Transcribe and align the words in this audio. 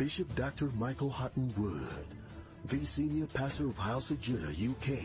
Bishop 0.00 0.34
Dr. 0.34 0.72
Michael 0.78 1.10
Hutton 1.10 1.52
Wood, 1.58 2.06
the 2.64 2.86
senior 2.86 3.26
pastor 3.26 3.66
of 3.68 3.76
House 3.76 4.10
of 4.10 4.18
Judah, 4.18 4.48
UK, 4.48 4.98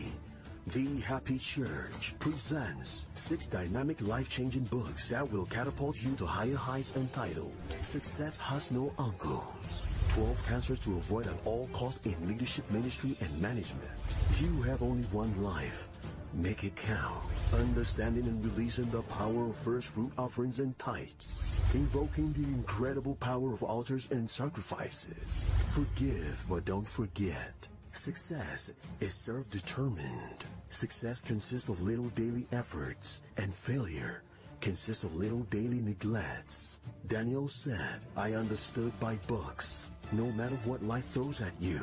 the 0.68 1.00
Happy 1.02 1.36
Church 1.36 2.14
presents 2.18 3.06
six 3.12 3.46
dynamic 3.46 4.00
life-changing 4.00 4.64
books 4.64 5.10
that 5.10 5.30
will 5.30 5.44
catapult 5.44 6.02
you 6.02 6.14
to 6.14 6.24
higher 6.24 6.56
heights 6.56 6.96
entitled 6.96 7.52
Success 7.82 8.40
Has 8.40 8.70
No 8.70 8.90
Uncles. 8.98 9.86
12 10.08 10.46
cancers 10.48 10.80
to 10.80 10.92
avoid 10.92 11.26
at 11.26 11.44
all 11.44 11.68
costs 11.74 12.00
in 12.06 12.16
leadership 12.26 12.64
ministry 12.70 13.18
and 13.20 13.38
management. 13.38 14.16
You 14.40 14.62
have 14.62 14.82
only 14.82 15.04
one 15.12 15.42
life. 15.42 15.90
Make 16.36 16.64
it 16.64 16.76
count. 16.76 17.24
Understanding 17.54 18.24
and 18.24 18.44
releasing 18.44 18.90
the 18.90 19.00
power 19.02 19.48
of 19.48 19.56
first 19.56 19.92
fruit 19.92 20.12
offerings 20.18 20.58
and 20.58 20.78
tithes. 20.78 21.58
Invoking 21.72 22.34
the 22.34 22.44
incredible 22.44 23.14
power 23.14 23.54
of 23.54 23.62
altars 23.62 24.10
and 24.10 24.28
sacrifices. 24.28 25.48
Forgive 25.68 26.44
but 26.46 26.66
don't 26.66 26.86
forget. 26.86 27.68
Success 27.92 28.70
is 29.00 29.14
self-determined. 29.14 30.44
Success 30.68 31.22
consists 31.22 31.70
of 31.70 31.80
little 31.80 32.10
daily 32.10 32.46
efforts 32.52 33.22
and 33.38 33.54
failure 33.54 34.22
consists 34.60 35.04
of 35.04 35.16
little 35.16 35.44
daily 35.48 35.80
neglects. 35.80 36.80
Daniel 37.06 37.48
said, 37.48 38.00
I 38.14 38.32
understood 38.34 38.92
by 39.00 39.16
books. 39.26 39.90
No 40.12 40.30
matter 40.32 40.56
what 40.64 40.82
life 40.82 41.06
throws 41.06 41.40
at 41.40 41.54
you, 41.60 41.80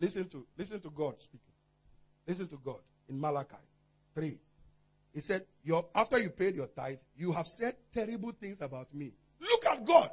Listen 0.01 0.29
to, 0.29 0.45
listen 0.59 0.81
to 0.81 0.91
God 0.91 1.21
speaking. 1.21 1.55
Listen 2.27 2.49
to 2.49 2.59
God 2.65 2.81
in 3.09 3.21
Malachi 3.21 3.55
3. 4.15 4.37
He 5.13 5.21
said, 5.21 5.45
after 5.95 6.19
you 6.19 6.31
paid 6.31 6.55
your 6.55 6.69
tithe, 6.69 6.99
you 7.17 7.33
have 7.33 7.47
said 7.47 7.77
terrible 7.93 8.33
things 8.33 8.61
about 8.61 8.93
me. 8.95 9.13
Look 9.41 9.67
at 9.67 9.85
God. 9.85 10.11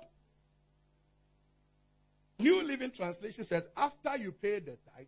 New 2.39 2.63
Living 2.63 2.91
Translation 2.91 3.43
says, 3.43 3.67
after 3.75 4.17
you 4.17 4.31
paid 4.31 4.65
the 4.65 4.77
tithe, 4.93 5.07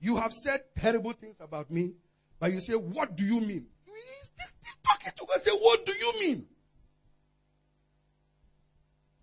you 0.00 0.16
have 0.16 0.32
said 0.32 0.60
terrible 0.76 1.12
things 1.12 1.36
about 1.40 1.70
me, 1.70 1.94
but 2.38 2.52
you 2.52 2.60
say, 2.60 2.74
what 2.74 3.16
do 3.16 3.24
you 3.24 3.40
mean? 3.40 3.66
He's, 3.84 4.32
talking 4.82 5.12
to 5.16 5.26
God, 5.26 5.40
say, 5.40 5.50
what 5.52 5.86
do 5.86 5.92
you 5.92 6.12
mean? 6.20 6.46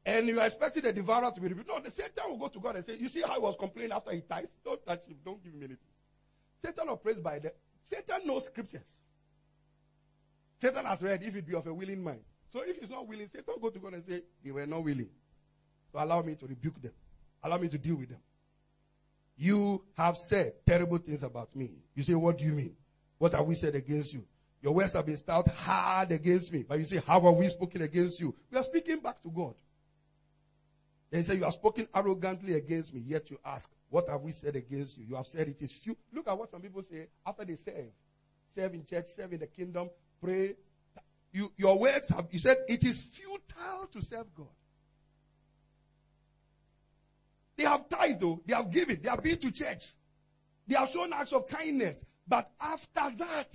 And 0.06 0.28
you 0.28 0.40
are 0.40 0.48
expecting 0.48 0.84
the 0.84 0.94
devourer 0.94 1.32
to 1.32 1.40
be 1.42 1.48
rebuked. 1.48 1.68
No, 1.70 1.80
the 1.80 1.92
Satan 1.92 2.24
will 2.30 2.38
go 2.38 2.48
to 2.48 2.60
God 2.60 2.78
and 2.78 2.86
say, 2.86 2.98
you 2.98 3.08
see 3.08 3.22
how 3.22 3.36
he 3.36 3.40
was 3.40 3.56
complaining 3.60 3.92
after 3.92 4.12
he 4.12 4.22
tithed? 4.22 4.50
Don't 4.66 4.84
touch 4.86 5.06
him. 5.06 5.18
Don't 5.24 5.44
give 5.44 5.54
him 5.54 5.60
anything. 5.60 5.78
Satan 6.60 6.90
operates 6.90 7.20
by 7.20 7.40
the, 7.40 7.54
Satan 7.84 8.26
knows 8.26 8.46
scriptures. 8.46 8.98
Satan 10.62 10.86
has 10.86 11.02
read 11.02 11.24
if 11.24 11.36
it 11.36 11.48
be 11.48 11.56
of 11.56 11.66
a 11.66 11.74
willing 11.74 12.04
mind. 12.04 12.22
So 12.52 12.62
if 12.62 12.78
he's 12.78 12.90
not 12.92 13.08
willing, 13.08 13.28
Satan 13.28 13.56
go 13.60 13.70
to 13.72 13.80
God 13.80 13.94
and 13.94 14.04
say, 14.06 14.22
they 14.44 14.52
were 14.52 14.68
not 14.68 14.84
willing. 14.84 15.10
So 15.92 16.04
allow 16.04 16.22
me 16.22 16.36
to 16.36 16.46
rebuke 16.46 16.80
them. 16.80 16.92
Allow 17.44 17.58
me 17.58 17.68
to 17.70 17.80
deal 17.80 17.96
with 17.96 18.10
them. 18.10 18.20
You 19.38 19.84
have 19.98 20.18
said 20.18 20.54
terrible 20.68 21.00
things 21.00 21.24
about 21.24 21.56
me. 21.56 21.72
You 21.96 22.04
say, 22.04 22.14
what 22.14 22.38
do 22.38 22.46
you 22.46 22.52
mean? 22.52 22.76
What 23.18 23.34
have 23.34 23.48
we 23.48 23.56
said 23.56 23.74
against 23.74 24.14
you? 24.14 24.24
Your 24.62 24.74
words 24.74 24.94
have 24.94 25.08
been 25.08 25.18
stout 25.18 25.48
hard 25.48 26.12
against 26.12 26.54
me. 26.54 26.64
But 26.68 26.78
you 26.78 26.86
say, 26.86 27.02
how 27.08 27.20
have 27.20 27.36
we 27.36 27.48
spoken 27.48 27.82
against 27.82 28.20
you? 28.20 28.36
We 28.52 28.60
are 28.60 28.64
speaking 28.64 29.00
back 29.00 29.20
to 29.24 29.30
God. 29.30 29.56
They 31.10 31.24
say, 31.24 31.38
you 31.38 31.44
have 31.44 31.54
spoken 31.54 31.88
arrogantly 31.96 32.54
against 32.54 32.94
me, 32.94 33.02
yet 33.06 33.32
you 33.32 33.40
ask, 33.44 33.70
what 33.90 34.08
have 34.08 34.22
we 34.22 34.32
said 34.32 34.56
against 34.56 34.98
you? 34.98 35.06
You 35.10 35.16
have 35.16 35.26
said 35.26 35.48
it 35.48 35.62
is 35.62 35.74
few. 35.74 35.98
Look 36.14 36.28
at 36.28 36.38
what 36.38 36.52
some 36.52 36.62
people 36.62 36.84
say 36.84 37.08
after 37.26 37.44
they 37.44 37.56
serve. 37.56 37.92
Serve 38.48 38.76
in 38.76 38.86
church, 38.86 39.08
serve 39.08 39.34
in 39.34 39.40
the 39.40 39.48
kingdom, 39.48 39.90
pray. 40.22 40.56
You, 41.34 41.52
your 41.58 41.80
words 41.80 42.10
have, 42.10 42.28
you 42.32 42.40
said 42.40 42.58
it 42.68 42.84
is 42.84 43.02
futile 43.02 43.88
to 43.92 44.02
serve 44.02 44.34
God. 44.36 44.48
They 47.56 47.64
have 47.64 47.88
tithe 47.90 48.20
though. 48.20 48.42
They 48.46 48.54
have 48.54 48.72
given. 48.72 49.00
They 49.02 49.10
have 49.10 49.24
been 49.24 49.38
to 49.38 49.52
church. 49.52 49.94
They 50.68 50.76
have 50.76 50.90
shown 50.90 51.14
acts 51.14 51.34
of 51.34 51.48
kindness. 51.48 52.04
But 52.28 52.50
after 52.60 53.16
that, 53.18 53.50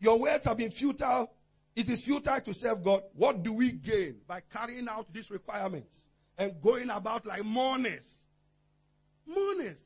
your 0.00 0.18
words 0.18 0.44
have 0.44 0.56
been 0.56 0.70
futile. 0.70 1.30
It 1.74 1.88
is 1.88 2.02
futile 2.02 2.40
to 2.40 2.52
serve 2.52 2.82
God. 2.82 3.02
What 3.14 3.42
do 3.42 3.52
we 3.52 3.72
gain 3.72 4.16
by 4.26 4.42
carrying 4.52 4.88
out 4.88 5.12
these 5.12 5.30
requirements? 5.30 6.02
and 6.38 6.60
going 6.60 6.90
about 6.90 7.26
like 7.26 7.44
mourners. 7.44 8.24
Mourners. 9.26 9.80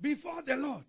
Before 0.00 0.42
the 0.42 0.56
Lord. 0.56 0.84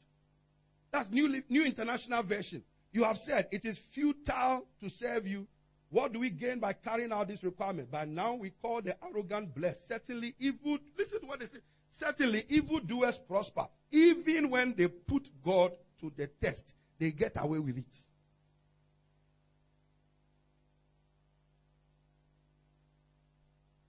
That's 0.92 1.10
New, 1.10 1.44
New 1.50 1.66
International 1.66 2.24
Version. 2.24 2.64
You 2.98 3.04
have 3.04 3.20
said 3.20 3.48
it 3.52 3.64
is 3.64 3.78
futile 3.78 4.66
to 4.80 4.90
serve 4.90 5.28
you. 5.28 5.46
What 5.92 6.14
do 6.14 6.20
we 6.20 6.32
gain 6.32 6.58
by 6.58 6.74
carrying 6.74 7.12
out 7.12 7.28
this 7.28 7.44
requirement? 7.44 7.92
By 7.92 8.06
now 8.06 8.34
we 8.34 8.50
call 8.50 8.82
the 8.82 8.98
arrogant 9.06 9.54
blessed. 9.54 9.88
Certainly 9.88 10.34
evil, 10.40 10.80
listen 10.98 11.20
to 11.20 11.28
what 11.28 11.40
they 11.40 11.46
say. 11.46 11.60
Certainly 11.92 12.46
evil 12.50 12.80
doers 12.80 13.20
prosper. 13.20 13.68
Even 13.92 14.50
when 14.50 14.74
they 14.74 14.88
put 14.88 15.30
God 15.46 15.74
to 16.00 16.12
the 16.18 16.26
test, 16.26 16.74
they 16.98 17.12
get 17.12 17.34
away 17.36 17.60
with 17.60 17.78
it. 17.78 17.96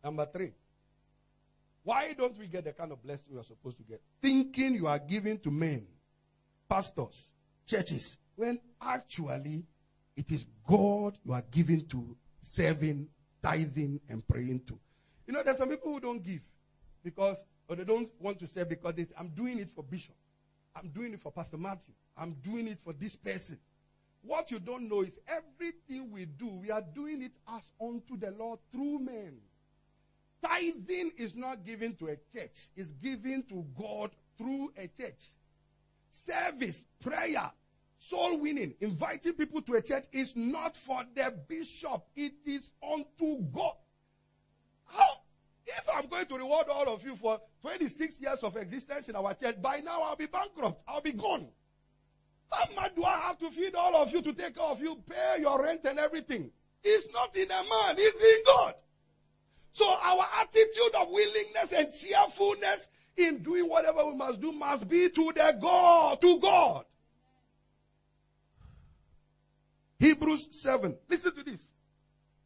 Number 0.04 0.26
three. 0.26 0.52
Why 1.82 2.12
don't 2.12 2.38
we 2.38 2.46
get 2.46 2.64
the 2.64 2.72
kind 2.72 2.92
of 2.92 3.02
blessing 3.02 3.32
we 3.32 3.40
are 3.40 3.44
supposed 3.44 3.78
to 3.78 3.84
get? 3.84 4.02
Thinking 4.20 4.74
you 4.74 4.86
are 4.86 4.98
giving 4.98 5.38
to 5.38 5.50
men, 5.50 5.86
pastors, 6.68 7.30
churches, 7.66 8.18
when 8.38 8.60
actually 8.80 9.64
it 10.16 10.30
is 10.30 10.46
God 10.64 11.18
you 11.24 11.32
are 11.32 11.42
giving 11.50 11.84
to, 11.86 12.16
serving, 12.40 13.08
tithing, 13.42 14.00
and 14.08 14.26
praying 14.26 14.60
to. 14.68 14.78
You 15.26 15.32
know, 15.34 15.42
there's 15.42 15.58
some 15.58 15.68
people 15.68 15.92
who 15.92 16.00
don't 16.00 16.22
give 16.22 16.40
because, 17.02 17.44
or 17.68 17.74
they 17.74 17.84
don't 17.84 18.08
want 18.20 18.38
to 18.38 18.46
serve 18.46 18.68
because 18.68 18.94
they, 18.94 19.06
I'm 19.18 19.30
doing 19.30 19.58
it 19.58 19.70
for 19.74 19.82
Bishop. 19.82 20.14
I'm 20.76 20.88
doing 20.90 21.12
it 21.14 21.20
for 21.20 21.32
Pastor 21.32 21.56
Matthew. 21.56 21.92
I'm 22.16 22.34
doing 22.34 22.68
it 22.68 22.78
for 22.78 22.92
this 22.92 23.16
person. 23.16 23.58
What 24.22 24.52
you 24.52 24.60
don't 24.60 24.88
know 24.88 25.02
is 25.02 25.18
everything 25.26 26.12
we 26.12 26.26
do, 26.26 26.46
we 26.46 26.70
are 26.70 26.84
doing 26.94 27.22
it 27.22 27.32
as 27.52 27.72
unto 27.80 28.16
the 28.16 28.30
Lord 28.30 28.60
through 28.70 29.00
men. 29.00 29.38
Tithing 30.44 31.12
is 31.16 31.34
not 31.34 31.64
given 31.64 31.96
to 31.96 32.06
a 32.06 32.16
church, 32.32 32.68
it's 32.76 32.92
given 32.92 33.42
to 33.48 33.66
God 33.76 34.12
through 34.36 34.72
a 34.76 34.86
church. 34.86 35.32
Service, 36.08 36.84
prayer, 37.00 37.50
soul 37.98 38.38
winning, 38.38 38.74
inviting 38.80 39.34
people 39.34 39.60
to 39.62 39.74
a 39.74 39.82
church 39.82 40.04
is 40.12 40.34
not 40.36 40.76
for 40.76 41.02
the 41.14 41.34
bishop, 41.48 42.04
it 42.16 42.32
is 42.46 42.70
unto 42.82 43.42
God. 43.52 43.74
How? 44.86 45.20
If 45.66 45.84
I'm 45.94 46.06
going 46.06 46.26
to 46.26 46.36
reward 46.36 46.68
all 46.70 46.88
of 46.88 47.04
you 47.04 47.14
for 47.14 47.40
26 47.60 48.20
years 48.22 48.38
of 48.38 48.56
existence 48.56 49.08
in 49.08 49.16
our 49.16 49.34
church, 49.34 49.60
by 49.60 49.80
now 49.80 50.02
I'll 50.02 50.16
be 50.16 50.26
bankrupt. 50.26 50.82
I'll 50.88 51.02
be 51.02 51.12
gone. 51.12 51.48
How 52.50 52.64
much 52.74 52.94
do 52.94 53.04
I 53.04 53.18
have 53.18 53.38
to 53.40 53.50
feed 53.50 53.74
all 53.74 53.94
of 53.96 54.10
you 54.10 54.22
to 54.22 54.32
take 54.32 54.56
care 54.56 54.64
of 54.64 54.80
you, 54.80 54.96
pay 55.08 55.40
your 55.40 55.62
rent 55.62 55.80
and 55.84 55.98
everything? 55.98 56.50
It's 56.82 57.12
not 57.12 57.36
in 57.36 57.50
a 57.50 57.62
man, 57.62 57.96
it's 57.98 58.20
in 58.20 58.44
God. 58.46 58.74
So 59.72 59.86
our 59.86 60.26
attitude 60.40 60.94
of 60.98 61.08
willingness 61.10 61.72
and 61.72 61.92
cheerfulness 61.92 62.88
in 63.16 63.42
doing 63.42 63.68
whatever 63.68 64.06
we 64.06 64.14
must 64.14 64.40
do 64.40 64.52
must 64.52 64.88
be 64.88 65.10
to 65.10 65.32
the 65.34 65.58
God, 65.60 66.20
to 66.20 66.38
God. 66.38 66.84
Hebrews 69.98 70.48
7. 70.62 70.96
Listen 71.08 71.34
to 71.34 71.42
this. 71.42 71.68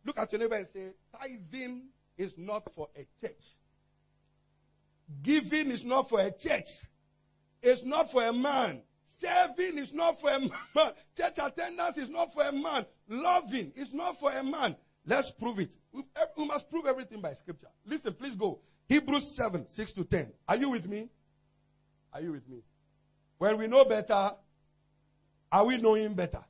Look 0.05 0.19
at 0.19 0.33
your 0.33 0.41
neighbor 0.41 0.57
and 0.57 0.67
say, 0.69 0.91
tithing 1.17 1.85
is 2.17 2.35
not 2.37 2.73
for 2.75 2.89
a 2.97 3.07
church. 3.21 3.57
Giving 5.23 5.71
is 5.71 5.85
not 5.85 6.09
for 6.09 6.21
a 6.21 6.31
church. 6.31 6.69
It's 7.63 7.85
not 7.85 8.11
for 8.11 8.25
a 8.25 8.33
man. 8.33 8.83
Serving 9.05 9.79
is 9.79 9.93
not 9.93 10.21
for 10.21 10.31
a 10.31 10.41
man. 10.75 10.93
Church 11.17 11.39
attendance 11.41 11.99
is 11.99 12.09
not 12.09 12.33
for 12.33 12.43
a 12.43 12.53
man. 12.53 12.87
Loving 13.09 13.73
is 13.77 13.93
not 13.93 14.19
for 14.19 14.33
a 14.33 14.43
man. 14.43 14.75
Let's 15.07 15.31
prove 15.33 15.61
it. 15.61 15.75
We 15.93 16.47
must 16.47 16.71
prove 16.71 16.87
everything 16.87 17.21
by 17.21 17.35
scripture. 17.35 17.69
Listen, 17.85 18.15
please 18.15 18.35
go. 18.35 18.61
Hebrews 18.89 19.37
7, 19.37 19.69
6 19.69 19.93
to 19.93 20.05
10. 20.05 20.33
Are 20.49 20.57
you 20.57 20.71
with 20.71 20.89
me? 20.89 21.09
Are 22.13 22.21
you 22.21 22.33
with 22.33 22.49
me? 22.49 22.63
When 23.39 23.59
we 23.59 23.67
know 23.67 23.85
better, 23.85 24.33
are 25.51 25.65
we 25.65 25.79
knowing 25.79 26.15
better? 26.15 26.45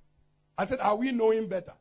I 0.56 0.64
said, 0.66 0.80
are 0.80 0.96
we 0.96 1.12
knowing 1.12 1.48
better? 1.48 1.74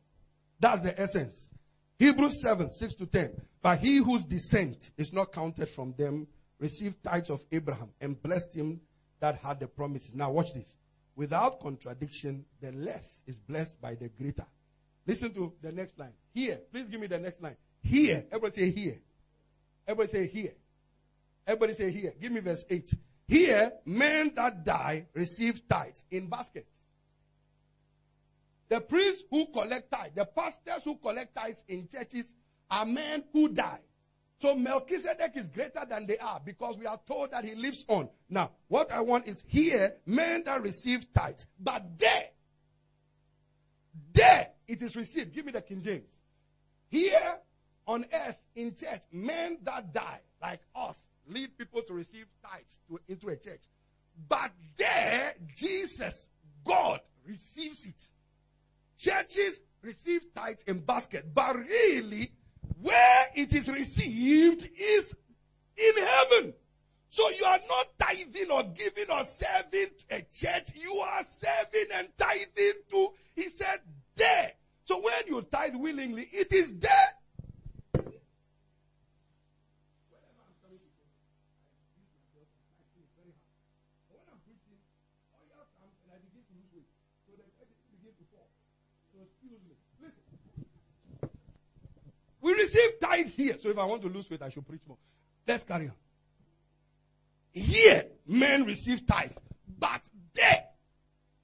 That's 0.60 0.82
the 0.82 0.98
essence. 1.00 1.50
Hebrews 1.98 2.40
7, 2.42 2.70
6 2.70 2.94
to 2.96 3.06
10. 3.06 3.40
But 3.62 3.78
he 3.78 3.96
whose 3.98 4.24
descent 4.24 4.90
is 4.96 5.12
not 5.12 5.32
counted 5.32 5.68
from 5.68 5.94
them 5.96 6.26
received 6.58 7.02
tithes 7.02 7.30
of 7.30 7.44
Abraham 7.52 7.90
and 8.00 8.20
blessed 8.20 8.54
him 8.54 8.80
that 9.20 9.36
had 9.36 9.60
the 9.60 9.68
promises. 9.68 10.14
Now 10.14 10.30
watch 10.30 10.52
this. 10.54 10.76
Without 11.14 11.60
contradiction, 11.60 12.44
the 12.60 12.72
less 12.72 13.22
is 13.26 13.38
blessed 13.38 13.80
by 13.80 13.94
the 13.94 14.08
greater. 14.08 14.46
Listen 15.06 15.32
to 15.34 15.52
the 15.60 15.72
next 15.72 15.98
line. 15.98 16.12
Here. 16.32 16.60
Please 16.72 16.88
give 16.88 17.00
me 17.00 17.06
the 17.06 17.18
next 17.18 17.42
line. 17.42 17.56
Here. 17.82 18.24
Everybody 18.30 18.52
say 18.52 18.70
here. 18.70 18.98
Everybody 19.86 20.08
say 20.08 20.28
here. 20.28 20.54
Everybody 21.46 21.74
say 21.74 21.90
here. 21.90 22.14
Give 22.20 22.32
me 22.32 22.40
verse 22.40 22.64
8. 22.70 22.90
Here, 23.28 23.72
men 23.84 24.32
that 24.36 24.64
die 24.64 25.06
receive 25.14 25.66
tithes 25.68 26.04
in 26.10 26.28
baskets. 26.28 26.68
The 28.72 28.80
priests 28.80 29.24
who 29.28 29.48
collect 29.48 29.92
tithes, 29.92 30.14
the 30.14 30.24
pastors 30.24 30.82
who 30.84 30.96
collect 30.96 31.34
tithes 31.34 31.62
in 31.68 31.86
churches 31.88 32.34
are 32.70 32.86
men 32.86 33.22
who 33.30 33.48
die. 33.48 33.80
So 34.40 34.56
Melchizedek 34.56 35.32
is 35.34 35.46
greater 35.48 35.84
than 35.86 36.06
they 36.06 36.16
are 36.16 36.40
because 36.42 36.78
we 36.78 36.86
are 36.86 36.98
told 37.06 37.32
that 37.32 37.44
he 37.44 37.54
lives 37.54 37.84
on. 37.86 38.08
Now, 38.30 38.52
what 38.68 38.90
I 38.90 39.02
want 39.02 39.28
is 39.28 39.44
here, 39.46 39.96
men 40.06 40.44
that 40.44 40.62
receive 40.62 41.12
tithes, 41.12 41.48
but 41.60 41.84
there, 41.98 42.30
there 44.14 44.48
it 44.66 44.80
is 44.80 44.96
received. 44.96 45.34
Give 45.34 45.44
me 45.44 45.52
the 45.52 45.60
King 45.60 45.82
James. 45.82 46.08
Here 46.88 47.40
on 47.86 48.06
earth 48.10 48.38
in 48.56 48.74
church, 48.74 49.02
men 49.12 49.58
that 49.64 49.92
die, 49.92 50.20
like 50.40 50.62
us, 50.74 50.96
lead 51.28 51.58
people 51.58 51.82
to 51.82 51.92
receive 51.92 52.24
tithes 52.42 52.80
to, 52.88 52.98
into 53.06 53.28
a 53.28 53.36
church. 53.36 53.64
But 54.30 54.50
there, 54.78 55.34
Jesus, 55.54 56.30
God, 56.64 57.00
receives 57.26 57.84
it. 57.84 58.08
Churches 59.02 59.62
receive 59.82 60.32
tithes 60.32 60.62
in 60.68 60.78
basket, 60.78 61.26
but 61.34 61.56
really, 61.56 62.30
where 62.80 63.26
it 63.34 63.52
is 63.52 63.68
received 63.68 64.70
is 64.78 65.16
in 65.76 66.04
heaven. 66.04 66.54
So 67.08 67.28
you 67.30 67.44
are 67.44 67.58
not 67.68 67.98
tithing 67.98 68.52
or 68.52 68.62
giving 68.62 69.10
or 69.10 69.24
serving 69.24 69.88
a 70.08 70.24
church. 70.32 70.68
You 70.76 71.00
are 71.00 71.24
serving 71.24 71.88
and 71.96 72.08
tithing 72.16 72.74
to, 72.92 73.08
he 73.34 73.48
said, 73.48 73.80
there. 74.14 74.52
So 74.84 75.00
when 75.00 75.26
you 75.26 75.42
tithe 75.50 75.74
willingly, 75.74 76.28
it 76.32 76.52
is 76.52 76.78
there. 76.78 76.90
We 92.40 92.52
receive 92.54 92.98
tithe 93.00 93.28
here. 93.28 93.56
So 93.58 93.70
if 93.70 93.78
I 93.78 93.84
want 93.84 94.02
to 94.02 94.08
lose 94.08 94.28
weight, 94.28 94.42
I 94.42 94.48
should 94.48 94.66
preach 94.66 94.82
more. 94.86 94.98
Let's 95.46 95.62
carry 95.62 95.86
on. 95.86 95.94
Here, 97.52 98.06
men 98.26 98.64
receive 98.64 99.06
tithe. 99.06 99.30
But 99.78 100.02
there, 100.34 100.64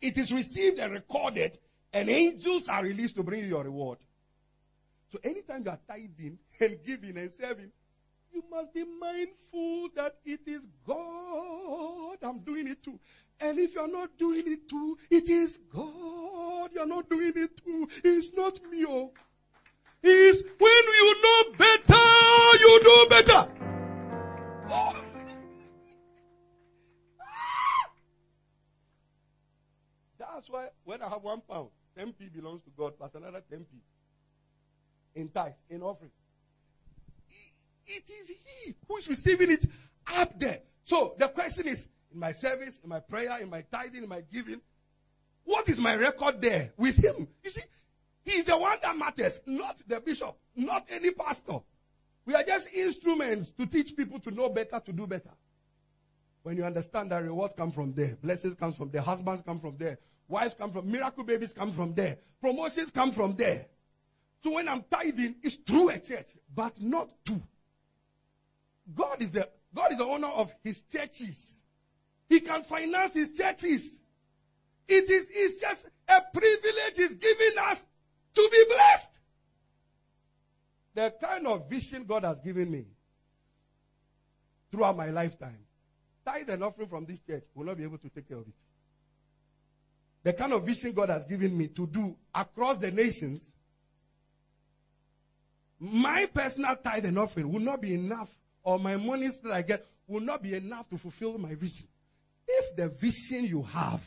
it 0.01 0.19
is 0.19 0.33
received 0.33 0.79
and 0.79 0.93
recorded, 0.93 1.59
and 1.93 2.09
angels 2.09 2.69
are 2.69 2.83
released 2.83 3.15
to 3.17 3.23
bring 3.23 3.41
you 3.43 3.47
your 3.47 3.65
reward. 3.65 3.99
So 5.11 5.19
anytime 5.23 5.63
you 5.65 5.71
are 5.71 5.79
tithing 5.87 6.39
and 6.61 6.79
giving 6.85 7.17
and 7.17 7.33
serving, 7.33 7.71
you 8.33 8.43
must 8.51 8.73
be 8.75 8.85
mindful 9.01 9.89
that 9.97 10.17
it 10.25 10.41
is 10.47 10.67
God 10.87 12.19
I'm 12.23 12.41
doing 12.41 12.69
it 12.69 12.83
to. 12.85 12.99
And 13.41 13.59
if 13.59 13.75
you're 13.75 13.91
not 13.91 14.17
doing 14.19 14.45
it 14.47 14.69
to, 14.69 14.99
it 15.11 15.29
is 15.29 15.59
God 15.73 16.71
you're 16.73 16.87
not 16.87 17.09
doing 17.09 17.33
it 17.35 17.57
to. 17.65 17.89
It's 18.05 18.33
not 18.37 18.61
me. 18.71 18.85
Oh 18.87 19.13
It's 20.03 20.43
when 20.59 20.85
you 20.99 21.15
know 21.23 21.53
better, 21.57 22.05
you 22.61 22.81
do 22.83 23.07
better. 23.09 23.49
Oh. 24.71 24.97
That's 30.19 30.49
why 30.51 30.69
when 30.85 31.03
I 31.03 31.09
have 31.09 31.23
one 31.23 31.41
pound, 31.49 31.69
10p 31.97 32.33
belongs 32.33 32.63
to 32.63 32.71
God 32.77 32.97
plus 32.99 33.15
another 33.15 33.43
10p 33.53 33.67
in 35.15 35.29
tithe, 35.29 35.53
in 35.71 35.83
offering. 35.83 36.11
It 37.89 38.09
is 38.09 38.29
He 38.29 38.75
who 38.87 38.97
is 38.99 39.09
receiving 39.09 39.51
it 39.51 39.67
up 40.15 40.39
there. 40.39 40.61
So 40.85 41.15
the 41.19 41.29
question 41.29 41.67
is, 41.67 41.89
in 42.13 42.21
my 42.21 42.33
service, 42.33 42.81
in 42.83 42.89
my 42.89 43.01
prayer, 43.01 43.39
in 43.41 43.51
my 43.51 43.63
tithing, 43.71 44.03
in 44.03 44.09
my 44.09 44.23
giving, 44.33 44.61
what 45.45 45.69
is 45.69 45.81
my 45.81 45.95
record 45.97 46.41
there 46.41 46.73
with 46.77 46.97
Him? 47.03 47.27
You 47.43 47.51
see, 47.51 47.63
He's 48.25 48.45
the 48.45 48.59
one 48.59 48.77
that 48.83 48.97
matters, 48.97 49.41
not 49.47 49.81
the 49.87 50.01
bishop, 50.01 50.37
not 50.55 50.87
any 50.91 51.11
pastor. 51.11 51.61
We 52.27 52.35
are 52.35 52.43
just 52.43 52.69
instruments 52.75 53.51
to 53.53 53.65
teach 53.65 53.97
people 53.97 54.21
to 54.21 54.31
know 54.31 54.51
better, 54.51 54.79
to 54.85 54.93
do 54.93 55.07
better. 55.07 55.31
When 56.43 56.59
you 56.59 56.65
understand 56.65 57.11
that 57.11 57.25
rewards 57.25 57.55
come 57.55 57.71
from 57.71 57.95
there, 57.95 58.19
blessings 58.23 58.55
come 58.55 58.75
from 58.75 58.91
there, 58.91 59.01
husbands 59.01 59.43
come 59.43 59.59
from 59.59 59.77
there, 59.79 59.99
wives 60.29 60.55
come 60.55 60.71
from, 60.71 60.91
miracle 60.91 61.25
babies 61.25 61.55
come 61.55 61.73
from 61.73 61.95
there, 61.95 62.19
promotions 62.41 62.91
come 62.91 63.13
from 63.13 63.35
there. 63.35 63.67
So 64.43 64.53
when 64.53 64.69
I'm 64.69 64.85
tithing, 64.91 65.37
it's 65.43 65.57
through 65.57 65.91
a 65.91 65.99
church, 65.99 66.29
but 66.55 66.81
not 66.81 67.09
to. 67.27 67.43
God 68.95 69.23
is 69.23 69.33
the, 69.33 69.49
God 69.75 69.93
is 69.93 69.99
the 69.99 70.05
owner 70.05 70.29
of 70.29 70.53
his 70.63 70.83
churches. 70.83 71.63
He 72.29 72.41
can 72.41 72.63
finance 72.63 73.15
his 73.15 73.33
churches. 73.33 74.01
It 74.87 75.11
is, 75.11 75.29
it's 75.31 75.61
just 75.61 75.87
a 76.09 76.23
privilege 76.33 76.97
he's 76.97 77.15
giving 77.15 77.59
us 77.61 77.85
to 78.35 78.49
be 78.51 78.65
blessed. 78.69 79.19
The 80.95 81.15
kind 81.23 81.47
of 81.47 81.69
vision 81.69 82.05
God 82.05 82.25
has 82.25 82.41
given 82.41 82.71
me 82.71 82.87
throughout 84.71 84.97
my 84.97 85.11
lifetime, 85.11 85.59
tithe 86.25 86.49
and 86.51 86.65
offering 86.65 86.89
from 86.89 87.07
this 87.07 87.21
church 87.21 87.45
will 87.55 87.65
not 87.65 87.77
be 87.77 87.85
able 87.85 87.99
to 87.99 88.09
take 88.09 88.29
care 88.29 88.39
of 88.39 88.47
it. 88.47 88.55
The 90.23 90.33
kind 90.33 90.53
of 90.53 90.65
vision 90.65 90.93
God 90.93 91.11
has 91.11 91.25
given 91.25 91.57
me 91.57 91.69
to 91.69 91.87
do 91.87 92.17
across 92.35 92.79
the 92.79 92.91
nations, 92.91 93.53
my 95.79 96.27
personal 96.35 96.77
tithe 96.77 97.05
and 97.05 97.19
offering 97.19 97.53
will 97.53 97.61
not 97.61 97.81
be 97.81 97.95
enough, 97.95 98.29
or 98.69 98.79
my 98.79 98.97
money 98.97 99.29
that 99.29 99.51
I 99.51 99.63
get 99.63 99.87
will 100.07 100.21
not 100.21 100.43
be 100.43 100.53
enough 100.53 100.91
to 100.91 100.99
fulfill 100.99 101.39
my 101.39 101.55
vision. 101.55 101.87
If 102.47 102.77
the 102.77 102.91
vision 102.91 103.47
you 103.47 103.63
have 103.63 104.03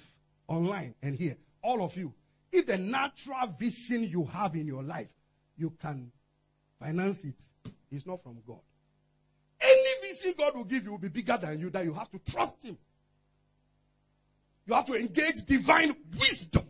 online 0.47 0.93
and 1.01 1.17
here, 1.17 1.35
all 1.63 1.83
of 1.83 1.97
you, 1.97 2.13
if 2.51 2.67
the 2.67 2.77
natural 2.77 3.47
vision 3.57 4.03
you 4.03 4.23
have 4.25 4.53
in 4.53 4.67
your 4.67 4.83
life, 4.83 5.09
you 5.57 5.71
can 5.81 6.11
finance 6.79 7.23
it, 7.23 7.41
it's 7.89 8.05
not 8.05 8.21
from 8.21 8.37
God. 8.45 8.59
Any 9.59 10.13
vision 10.13 10.35
God 10.37 10.55
will 10.55 10.65
give 10.65 10.83
you 10.83 10.91
will 10.91 10.99
be 10.99 11.09
bigger 11.09 11.39
than 11.41 11.59
you, 11.59 11.71
that 11.71 11.83
you 11.83 11.93
have 11.95 12.11
to 12.11 12.19
trust 12.19 12.61
Him. 12.61 12.77
You 14.67 14.75
have 14.75 14.85
to 14.85 14.93
engage 14.93 15.43
divine 15.47 15.95
wisdom. 16.19 16.69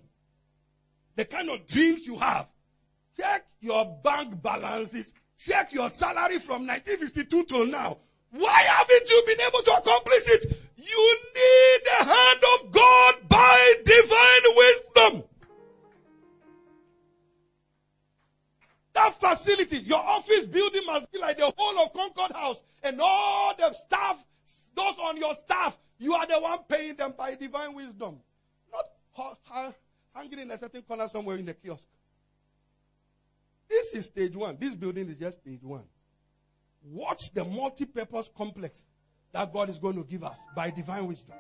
The 1.18 1.26
kind 1.26 1.50
of 1.50 1.68
dreams 1.68 2.08
you 2.08 2.18
have. 2.18 2.48
Check 3.18 3.48
your 3.60 4.00
bank 4.02 4.42
balances. 4.42 5.12
Check 5.46 5.74
your 5.74 5.90
salary 5.90 6.38
from 6.38 6.68
1952 6.68 7.46
till 7.46 7.66
now. 7.66 7.98
Why 8.30 8.62
haven't 8.62 9.10
you 9.10 9.24
been 9.26 9.42
able 9.42 9.62
to 9.62 9.72
accomplish 9.74 10.28
it? 10.28 10.60
You 10.78 11.18
need 11.36 11.80
the 11.86 12.06
hand 12.06 12.44
of 12.60 12.72
God 12.72 13.16
by 13.28 13.76
divine 13.84 14.56
wisdom. 14.56 15.24
That 18.94 19.14
facility, 19.20 19.78
your 19.80 20.04
office 20.04 20.46
building 20.46 20.86
must 20.86 21.12
be 21.12 21.18
like 21.18 21.38
the 21.38 21.52
whole 21.58 21.86
of 21.86 21.94
Concord 21.94 22.34
House 22.34 22.64
and 22.84 23.00
all 23.02 23.56
the 23.58 23.74
staff, 23.74 24.24
those 24.76 24.96
on 25.04 25.18
your 25.18 25.34
staff, 25.36 25.78
you 25.98 26.14
are 26.14 26.28
the 26.28 26.40
one 26.40 26.60
paying 26.68 26.96
them 26.96 27.14
by 27.18 27.36
divine 27.36 27.74
wisdom. 27.74 28.18
Not 28.72 29.38
hanging 30.14 30.40
in 30.40 30.52
a 30.52 30.58
certain 30.58 30.82
corner 30.84 31.08
somewhere 31.08 31.38
in 31.38 31.46
the 31.46 31.54
kiosk. 31.54 31.84
This 33.72 33.94
is 33.94 34.06
stage 34.08 34.36
one. 34.36 34.58
This 34.60 34.76
building 34.76 35.08
is 35.08 35.18
just 35.18 35.40
stage 35.40 35.64
one. 35.64 35.86
Watch 36.84 37.32
the 37.34 37.46
multi-purpose 37.46 38.30
complex 38.38 38.86
that 39.32 39.54
God 39.54 39.70
is 39.70 39.80
going 39.80 39.96
to 39.96 40.04
give 40.04 40.26
us 40.26 40.38
by 40.54 40.72
divine 40.72 41.08
wisdom. 41.08 41.36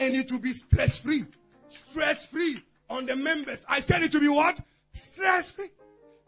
And 0.00 0.16
it 0.16 0.32
will 0.32 0.40
be 0.40 0.52
stress 0.52 0.98
free. 0.98 1.26
Stress 1.68 2.26
free 2.26 2.60
on 2.88 3.06
the 3.06 3.14
members. 3.14 3.64
I 3.68 3.78
said 3.78 4.02
it 4.02 4.10
to 4.12 4.20
be 4.20 4.28
what? 4.28 4.60
Stress 4.92 5.52
free. 5.52 5.68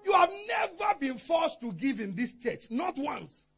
You 0.04 0.12
have 0.12 0.30
never 0.46 0.94
been 1.00 1.18
forced 1.18 1.60
to 1.62 1.72
give 1.72 1.98
in 1.98 2.14
this 2.14 2.34
church. 2.34 2.70
Not 2.70 2.96
once. 2.96 3.48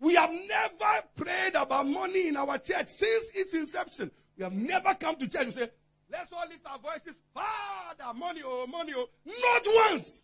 We 0.00 0.14
have 0.14 0.30
never 0.30 1.04
prayed 1.14 1.54
about 1.54 1.86
money 1.86 2.26
in 2.26 2.36
our 2.36 2.58
church 2.58 2.88
since 2.88 3.26
its 3.34 3.54
inception. 3.54 4.10
We 4.36 4.42
have 4.42 4.52
never 4.52 4.94
come 4.94 5.14
to 5.16 5.28
church 5.28 5.44
and 5.44 5.54
say, 5.54 5.70
let's 6.10 6.32
all 6.32 6.46
lift 6.48 6.66
our 6.66 6.78
voices. 6.78 7.20
Father, 7.34 8.18
money, 8.18 8.42
oh, 8.44 8.66
money, 8.66 8.92
oh. 8.96 9.08
Not 9.24 9.90
once. 9.92 10.22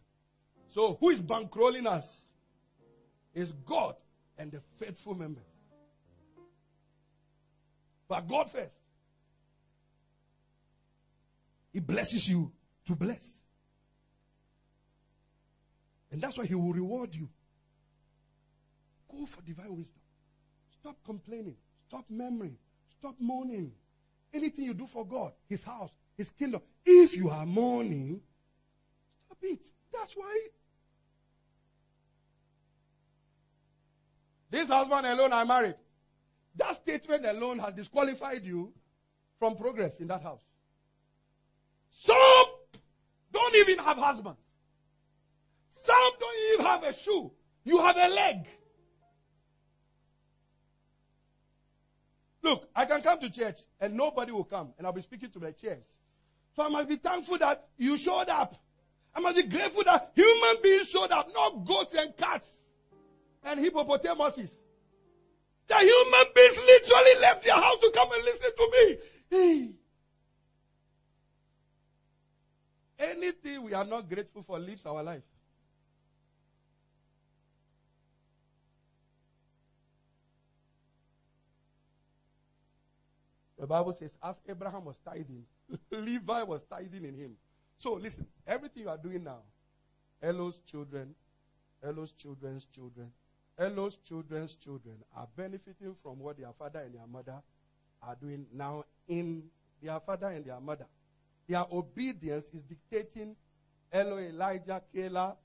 So 0.68 0.96
who 1.00 1.10
is 1.10 1.22
bankrolling 1.22 1.86
us? 1.86 2.24
Is 3.34 3.52
God 3.52 3.94
and 4.38 4.50
the 4.50 4.60
faithful 4.76 5.14
members. 5.14 5.44
But 8.08 8.28
God 8.28 8.50
first. 8.50 8.76
He 11.72 11.80
blesses 11.80 12.28
you 12.28 12.52
to 12.86 12.94
bless. 12.94 13.42
And 16.10 16.22
that's 16.22 16.38
why 16.38 16.46
He 16.46 16.54
will 16.54 16.72
reward 16.72 17.14
you. 17.14 17.28
Go 19.10 19.26
for 19.26 19.42
divine 19.42 19.76
wisdom. 19.76 20.00
Stop 20.80 20.96
complaining. 21.04 21.56
Stop 21.88 22.04
murmuring. 22.08 22.56
Stop 22.98 23.16
mourning. 23.18 23.72
Anything 24.33 24.64
you 24.64 24.75
do 24.75 24.87
for 24.87 25.06
God, 25.06 25.33
His 25.49 25.62
house, 25.62 25.90
His 26.16 26.30
kingdom. 26.30 26.61
If 26.85 27.16
you 27.16 27.30
are 27.30 27.47
mourning, 27.47 28.21
stop 29.26 29.38
it. 29.42 29.71
That's 29.92 30.12
why. 30.14 30.49
This 34.50 34.68
husband 34.68 35.06
alone 35.06 35.33
I 35.33 35.45
married. 35.45 35.75
That 36.56 36.75
statement 36.76 37.26
alone 37.26 37.59
has 37.59 37.75
disqualified 37.75 38.45
you 38.45 38.73
from 39.38 39.56
progress 39.56 40.00
in 40.00 40.06
that 40.09 40.23
house. 40.23 40.42
Some 41.90 42.16
don't 43.33 43.54
even 43.56 43.78
have 43.78 43.99
husbands. 43.99 44.40
Some 45.68 46.11
don't 46.18 46.52
even 46.54 46.66
have 46.66 46.83
a 46.85 46.92
shoe. 46.92 47.33
You 47.64 47.78
have 47.85 47.97
a 47.97 48.09
leg. 48.09 48.49
Look, 52.46 52.68
I 52.76 52.84
can 52.84 53.02
come 53.02 53.18
to 53.18 53.28
church 53.28 53.58
and 53.80 53.94
nobody 53.94 54.30
will 54.30 54.44
come 54.44 54.72
and 54.78 54.86
I'll 54.86 54.92
be 54.92 55.02
speaking 55.02 55.30
to 55.30 55.40
my 55.40 55.50
chairs. 55.50 55.84
So 56.54 56.64
I 56.64 56.68
must 56.68 56.88
be 56.88 56.94
thankful 56.94 57.38
that 57.38 57.66
you 57.76 57.96
showed 57.96 58.28
up. 58.28 58.54
I 59.12 59.18
must 59.18 59.34
be 59.34 59.42
grateful 59.42 59.82
that 59.82 60.12
human 60.14 60.62
beings 60.62 60.88
showed 60.88 61.10
up, 61.10 61.28
not 61.34 61.64
goats 61.64 61.94
and 61.94 62.16
cats 62.16 62.46
and 63.42 63.58
hippopotamuses. 63.58 64.60
The 65.66 65.74
human 65.74 66.26
beings 66.36 66.56
literally 66.56 67.20
left 67.20 67.44
their 67.44 67.56
house 67.56 67.80
to 67.80 67.90
come 67.92 68.12
and 68.12 68.22
listen 68.22 68.50
to 68.56 68.72
me. 69.32 69.74
Anything 73.00 73.64
we 73.64 73.74
are 73.74 73.84
not 73.84 74.08
grateful 74.08 74.42
for 74.42 74.60
lives 74.60 74.86
our 74.86 75.02
life. 75.02 75.24
The 83.58 83.66
Bible 83.66 83.92
says, 83.94 84.10
as 84.22 84.40
Abraham 84.48 84.84
was 84.84 84.96
tithing, 85.04 85.44
Levi 85.90 86.42
was 86.42 86.64
tithing 86.64 87.04
in 87.04 87.14
him. 87.14 87.32
So 87.78 87.94
listen, 87.94 88.26
everything 88.46 88.84
you 88.84 88.88
are 88.88 88.98
doing 88.98 89.25
now, 89.25 89.40
Elo's 90.22 90.60
children, 90.60 91.14
Elo's 91.82 92.12
children's 92.12 92.66
children, 92.66 93.10
Elo's 93.58 93.96
children's 93.96 94.54
children 94.54 94.96
are 95.16 95.28
benefiting 95.36 95.94
from 96.02 96.18
what 96.18 96.38
their 96.38 96.52
father 96.58 96.80
and 96.80 96.94
their 96.94 97.06
mother 97.06 97.42
are 98.02 98.16
doing 98.20 98.46
now 98.52 98.84
in 99.08 99.44
their 99.82 99.98
father 100.00 100.28
and 100.28 100.44
their 100.44 100.60
mother. 100.60 100.86
Their 101.48 101.64
obedience 101.70 102.50
is 102.50 102.62
dictating 102.62 103.36
Elo, 103.92 104.18
Elijah, 104.18 104.82
Kayla, 104.94 105.36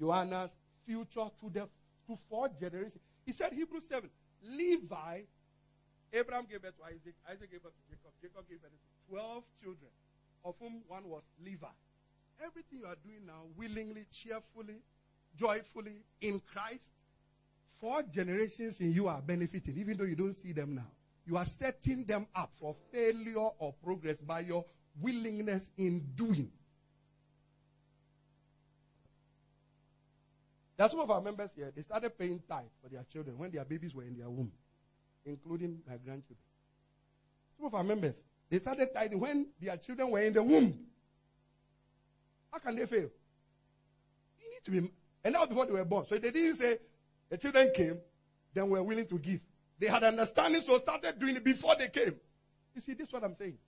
Joanna's 0.00 0.56
future 0.86 1.28
to 1.40 1.50
the 1.52 1.68
to 2.06 2.18
four 2.28 2.48
generations. 2.48 3.02
He 3.26 3.32
said 3.32 3.52
Hebrews 3.52 3.84
7, 3.88 4.08
Levi, 4.42 5.20
Abraham 6.12 6.46
gave 6.50 6.62
birth 6.62 6.76
to 6.78 6.84
Isaac, 6.84 7.14
Isaac 7.30 7.50
gave 7.50 7.62
birth 7.62 7.72
to 7.74 7.90
Jacob, 7.90 8.12
Jacob 8.20 8.48
gave 8.48 8.62
birth 8.62 8.70
to 8.72 9.10
12 9.10 9.44
children, 9.62 9.90
of 10.44 10.54
whom 10.60 10.82
one 10.88 11.08
was 11.08 11.22
Levi. 11.44 11.66
Everything 12.44 12.78
you 12.80 12.86
are 12.86 12.96
doing 13.04 13.26
now, 13.26 13.42
willingly, 13.56 14.06
cheerfully, 14.12 14.80
joyfully 15.36 16.04
in 16.20 16.40
Christ, 16.40 16.92
four 17.80 18.02
generations 18.02 18.80
in 18.80 18.92
you 18.92 19.08
are 19.08 19.20
benefiting, 19.20 19.76
even 19.76 19.96
though 19.96 20.04
you 20.04 20.16
don't 20.16 20.34
see 20.34 20.52
them 20.52 20.74
now. 20.74 20.90
You 21.26 21.36
are 21.36 21.44
setting 21.44 22.04
them 22.04 22.26
up 22.34 22.52
for 22.58 22.74
failure 22.90 23.48
or 23.58 23.74
progress 23.84 24.20
by 24.20 24.40
your 24.40 24.64
willingness 25.00 25.70
in 25.76 26.06
doing. 26.14 26.50
There 30.76 30.86
are 30.86 30.90
some 30.90 31.00
of 31.00 31.10
our 31.10 31.20
members 31.20 31.50
here, 31.56 31.72
they 31.74 31.82
started 31.82 32.16
paying 32.16 32.40
tithe 32.48 32.66
for 32.80 32.88
their 32.88 33.02
children 33.02 33.36
when 33.36 33.50
their 33.50 33.64
babies 33.64 33.94
were 33.94 34.04
in 34.04 34.16
their 34.16 34.30
womb, 34.30 34.52
including 35.28 35.80
my 35.86 35.96
grandchildren. 35.96 36.38
Some 37.56 37.66
of 37.66 37.74
our 37.74 37.84
members, 37.84 38.22
they 38.50 38.58
started 38.58 38.88
tithing 38.94 39.20
when 39.20 39.48
their 39.60 39.76
children 39.76 40.10
were 40.10 40.20
in 40.20 40.32
the 40.32 40.42
womb. 40.42 40.78
How 42.52 42.58
can 42.58 42.76
they 42.76 42.86
fail? 42.86 43.10
You 44.40 44.50
need 44.50 44.64
to 44.64 44.70
be 44.70 44.90
and 45.24 45.34
that 45.34 45.40
was 45.40 45.48
before 45.48 45.66
they 45.66 45.72
were 45.72 45.84
born. 45.84 46.06
So 46.06 46.16
they 46.16 46.30
didn't 46.30 46.56
say 46.56 46.78
the 47.28 47.36
children 47.36 47.70
came, 47.74 47.98
then 48.54 48.70
we're 48.70 48.82
willing 48.82 49.06
to 49.06 49.18
give. 49.18 49.40
They 49.78 49.86
had 49.86 50.02
understanding, 50.02 50.62
so 50.62 50.78
started 50.78 51.18
doing 51.18 51.36
it 51.36 51.44
before 51.44 51.76
they 51.76 51.88
came. 51.88 52.14
You 52.74 52.80
see, 52.80 52.94
this 52.94 53.08
is 53.08 53.12
what 53.12 53.24
I'm 53.24 53.34
saying. 53.34 53.58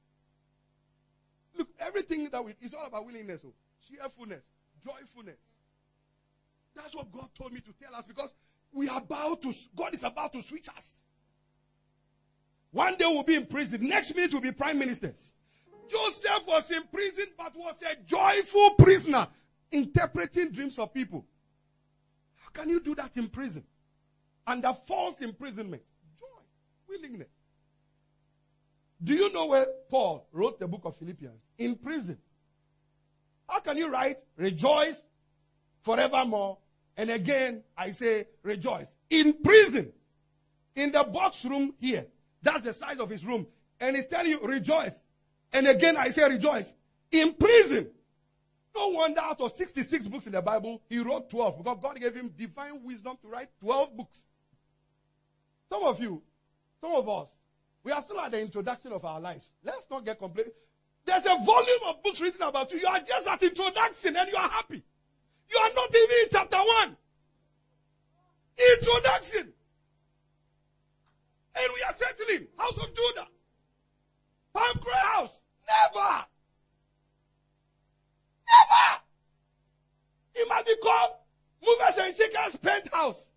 Look, 1.56 1.68
everything 1.78 2.28
that 2.30 2.44
we, 2.44 2.54
it's 2.60 2.74
all 2.74 2.86
about 2.86 3.04
willingness, 3.04 3.42
oh, 3.44 3.52
cheerfulness, 3.86 4.42
joyfulness. 4.84 5.38
That's 6.74 6.94
what 6.94 7.10
God 7.12 7.28
told 7.36 7.52
me 7.52 7.60
to 7.60 7.72
tell 7.72 7.94
us 7.94 8.04
because 8.06 8.32
we 8.72 8.88
are 8.88 8.98
about 8.98 9.42
to, 9.42 9.52
God 9.76 9.92
is 9.94 10.02
about 10.04 10.32
to 10.32 10.42
switch 10.42 10.68
us. 10.68 11.02
One 12.72 12.96
day 12.96 13.06
we'll 13.06 13.22
be 13.22 13.34
in 13.34 13.46
prison. 13.46 13.86
Next 13.86 14.14
minute 14.14 14.32
we'll 14.32 14.42
be 14.42 14.52
prime 14.52 14.78
ministers. 14.78 15.32
Joseph 15.88 16.46
was 16.46 16.70
in 16.70 16.82
prison 16.92 17.26
but 17.36 17.54
was 17.56 17.82
a 17.82 17.96
joyful 18.06 18.70
prisoner 18.70 19.26
interpreting 19.72 20.52
dreams 20.52 20.78
of 20.78 20.94
people. 20.94 21.26
How 22.36 22.50
can 22.50 22.68
you 22.68 22.80
do 22.80 22.94
that 22.94 23.16
in 23.16 23.28
prison? 23.28 23.64
Under 24.46 24.72
false 24.86 25.20
imprisonment. 25.20 25.82
Joy, 26.18 26.26
willingness. 26.88 27.28
Do 29.02 29.14
you 29.14 29.32
know 29.32 29.46
where 29.46 29.66
Paul 29.88 30.26
wrote 30.32 30.60
the 30.60 30.68
book 30.68 30.82
of 30.84 30.96
Philippians? 30.96 31.40
In 31.58 31.74
prison. 31.76 32.18
How 33.48 33.60
can 33.60 33.76
you 33.76 33.90
write, 33.90 34.18
rejoice 34.36 35.02
forevermore, 35.82 36.58
and 36.96 37.10
again 37.10 37.62
I 37.76 37.90
say 37.92 38.26
rejoice? 38.42 38.94
In 39.08 39.32
prison. 39.42 39.92
In 40.76 40.92
the 40.92 41.02
box 41.02 41.44
room 41.44 41.74
here. 41.80 42.06
That's 42.42 42.62
the 42.62 42.72
size 42.72 42.98
of 42.98 43.10
his 43.10 43.24
room. 43.24 43.46
And 43.80 43.96
he's 43.96 44.06
telling 44.06 44.30
you, 44.30 44.40
rejoice. 44.40 45.02
And 45.52 45.66
again 45.66 45.96
I 45.96 46.08
say 46.10 46.28
rejoice. 46.28 46.74
In 47.10 47.34
prison. 47.34 47.88
No 48.74 48.88
wonder 48.88 49.20
out 49.20 49.40
of 49.40 49.50
66 49.52 50.06
books 50.06 50.26
in 50.26 50.32
the 50.32 50.42
Bible, 50.42 50.80
he 50.88 50.98
wrote 51.00 51.28
12 51.28 51.58
because 51.58 51.78
God 51.82 51.98
gave 51.98 52.14
him 52.14 52.32
divine 52.36 52.84
wisdom 52.84 53.16
to 53.22 53.28
write 53.28 53.48
12 53.60 53.96
books. 53.96 54.20
Some 55.68 55.82
of 55.84 56.00
you, 56.00 56.22
some 56.80 56.92
of 56.92 57.08
us, 57.08 57.28
we 57.82 57.92
are 57.92 58.02
still 58.02 58.20
at 58.20 58.30
the 58.30 58.40
introduction 58.40 58.92
of 58.92 59.04
our 59.04 59.20
lives. 59.20 59.50
Let's 59.64 59.88
not 59.90 60.04
get 60.04 60.18
complete. 60.18 60.48
There's 61.04 61.24
a 61.24 61.44
volume 61.44 61.80
of 61.88 62.02
books 62.02 62.20
written 62.20 62.42
about 62.42 62.70
you. 62.72 62.78
You 62.78 62.86
are 62.86 63.00
just 63.00 63.26
at 63.26 63.42
introduction 63.42 64.16
and 64.16 64.28
you 64.28 64.36
are 64.36 64.48
happy. 64.48 64.82
You 65.50 65.58
are 65.58 65.70
not 65.74 65.94
even 65.94 66.16
in 66.22 66.28
chapter 66.30 66.58
one. 66.58 66.96
Introduction. 68.76 69.52
And 71.56 71.72
we 71.74 71.82
are 71.82 71.94
settling. 71.94 72.46
House 72.56 72.76
of 72.76 72.94
Judah. 72.94 73.28
Palm 74.52 74.80
House. 74.92 75.40
Never. 75.66 76.24
Never. 78.48 79.00
It 80.34 80.48
might 80.48 80.66
be 80.66 80.76
called 80.82 81.10
Movers 81.64 81.98
and 81.98 82.14
Shakers 82.14 82.56
Penthouse. 82.56 83.28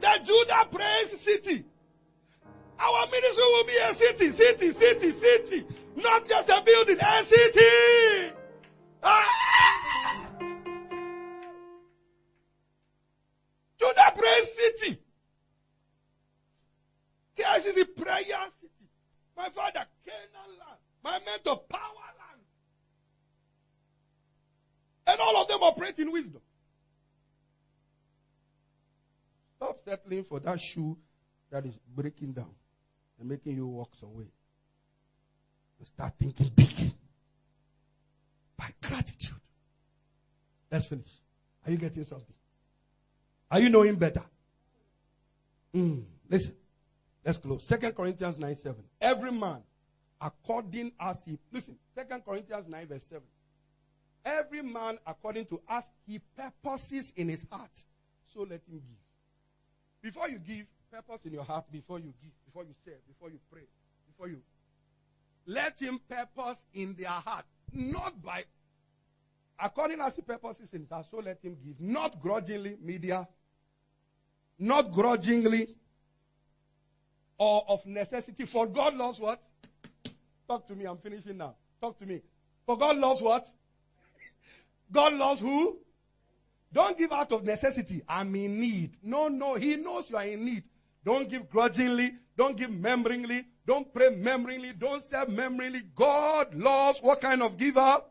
The 0.00 0.20
Judah 0.24 0.66
Praise 0.70 1.20
City. 1.20 1.64
Our 2.78 3.06
ministry 3.08 3.44
will 3.44 3.64
be 3.64 3.76
a 3.76 3.92
city, 3.92 4.30
city, 4.30 4.72
city, 4.72 5.10
city. 5.10 5.66
Not 5.96 6.26
just 6.26 6.48
a 6.48 6.62
building, 6.64 6.98
a 6.98 7.24
city. 7.24 8.32
Ah! 9.02 9.26
Judah 13.78 14.12
Praise 14.14 14.54
City. 14.54 14.98
KICC 17.40 17.96
Prayer 17.96 18.38
City. 18.60 18.88
My 19.36 19.48
father, 19.50 19.86
Canaan 20.04 20.58
land. 20.58 20.78
My 21.02 21.18
mentor, 21.24 21.56
power 21.68 21.80
land. 22.18 22.40
And 25.06 25.20
all 25.20 25.42
of 25.42 25.48
them 25.48 25.62
operate 25.62 25.98
in 25.98 26.12
wisdom. 26.12 26.42
Stop 29.56 29.76
settling 29.84 30.24
for 30.24 30.40
that 30.40 30.60
shoe 30.60 30.96
that 31.50 31.64
is 31.66 31.78
breaking 31.94 32.32
down 32.32 32.54
and 33.18 33.28
making 33.28 33.56
you 33.56 33.66
walk 33.66 33.94
some 33.98 34.14
way. 34.14 34.30
And 35.78 35.86
start 35.86 36.14
thinking 36.18 36.50
big. 36.54 36.92
By 38.56 38.68
gratitude. 38.82 39.34
Let's 40.70 40.86
finish. 40.86 41.10
Are 41.64 41.72
you 41.72 41.78
getting 41.78 42.04
something? 42.04 42.34
Are 43.50 43.58
you 43.58 43.68
knowing 43.68 43.96
better? 43.96 44.22
Mm, 45.74 46.04
listen. 46.28 46.54
Let's 47.24 47.38
close. 47.38 47.64
Second 47.64 47.94
Corinthians 47.94 48.38
9 48.38 48.54
7. 48.54 48.82
Every 49.00 49.32
man 49.32 49.62
according 50.20 50.92
as 51.00 51.24
he 51.24 51.38
listen, 51.52 51.76
Second 51.94 52.24
Corinthians 52.24 52.68
9 52.68 52.86
verse 52.86 53.04
7. 53.04 53.22
Every 54.24 54.62
man 54.62 54.98
according 55.06 55.46
to 55.46 55.60
as 55.68 55.84
he 56.06 56.20
purposes 56.36 57.12
in 57.16 57.28
his 57.28 57.46
heart, 57.50 57.70
so 58.24 58.40
let 58.40 58.60
him 58.68 58.80
give. 58.80 60.02
Before 60.02 60.28
you 60.28 60.38
give, 60.38 60.66
purpose 60.90 61.24
in 61.24 61.32
your 61.32 61.44
heart 61.44 61.64
before 61.70 61.98
you 61.98 62.12
give, 62.20 62.32
before 62.44 62.64
you 62.64 62.74
say, 62.84 62.92
before 63.06 63.30
you 63.30 63.38
pray, 63.50 63.62
before 64.08 64.28
you. 64.28 64.40
Let 65.46 65.78
him 65.80 66.00
purpose 66.08 66.64
in 66.74 66.94
their 66.98 67.08
heart, 67.08 67.44
not 67.72 68.22
by, 68.22 68.44
according 69.58 70.00
as 70.00 70.16
he 70.16 70.22
purposes 70.22 70.72
in 70.74 70.80
his 70.80 70.90
heart, 70.90 71.06
so 71.10 71.18
let 71.18 71.42
him 71.42 71.56
give. 71.64 71.80
Not 71.80 72.20
grudgingly, 72.20 72.76
media, 72.82 73.26
not 74.58 74.92
grudgingly, 74.92 75.68
or 77.40 77.64
of 77.68 77.86
necessity, 77.86 78.44
for 78.44 78.66
God 78.66 78.94
loves 78.94 79.18
what? 79.18 79.42
Talk 80.46 80.66
to 80.66 80.74
me, 80.74 80.84
I'm 80.84 80.98
finishing 80.98 81.38
now. 81.38 81.54
Talk 81.80 81.98
to 81.98 82.04
me. 82.04 82.20
For 82.66 82.76
God 82.76 82.98
loves 82.98 83.22
what? 83.22 83.50
God 84.92 85.14
loves 85.14 85.40
who? 85.40 85.78
Don't 86.70 86.98
give 86.98 87.10
out 87.12 87.32
of 87.32 87.42
necessity. 87.42 88.02
I'm 88.06 88.34
in 88.34 88.60
need. 88.60 88.90
No, 89.02 89.28
no. 89.28 89.54
He 89.54 89.76
knows 89.76 90.10
you 90.10 90.18
are 90.18 90.24
in 90.24 90.44
need. 90.44 90.64
Don't 91.02 91.30
give 91.30 91.48
grudgingly. 91.48 92.12
Don't 92.36 92.58
give 92.58 92.70
memberingly. 92.70 93.46
Don't 93.66 93.92
pray 93.92 94.10
memberingly. 94.10 94.74
Don't 94.74 95.02
serve 95.02 95.30
memberingly. 95.30 95.80
God 95.94 96.54
loves 96.54 97.00
what 97.00 97.22
kind 97.22 97.42
of 97.42 97.56
giver? 97.56 98.02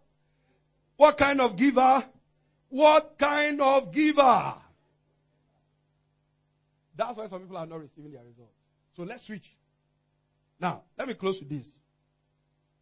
What 0.97 1.17
kind 1.17 1.39
of 1.39 1.55
giver? 1.55 2.03
What 2.69 3.15
kind 3.19 3.61
of 3.61 3.91
giver? 3.91 4.53
That's 6.95 7.15
why 7.15 7.27
some 7.27 7.41
people 7.41 7.57
are 7.57 7.67
not 7.67 7.79
receiving 7.79 8.11
their 8.11 8.23
results. 8.23 8.58
So 8.99 9.05
let's 9.05 9.27
switch. 9.27 9.55
Now, 10.59 10.83
let 10.97 11.07
me 11.07 11.13
close 11.13 11.39
with 11.39 11.47
this. 11.47 11.79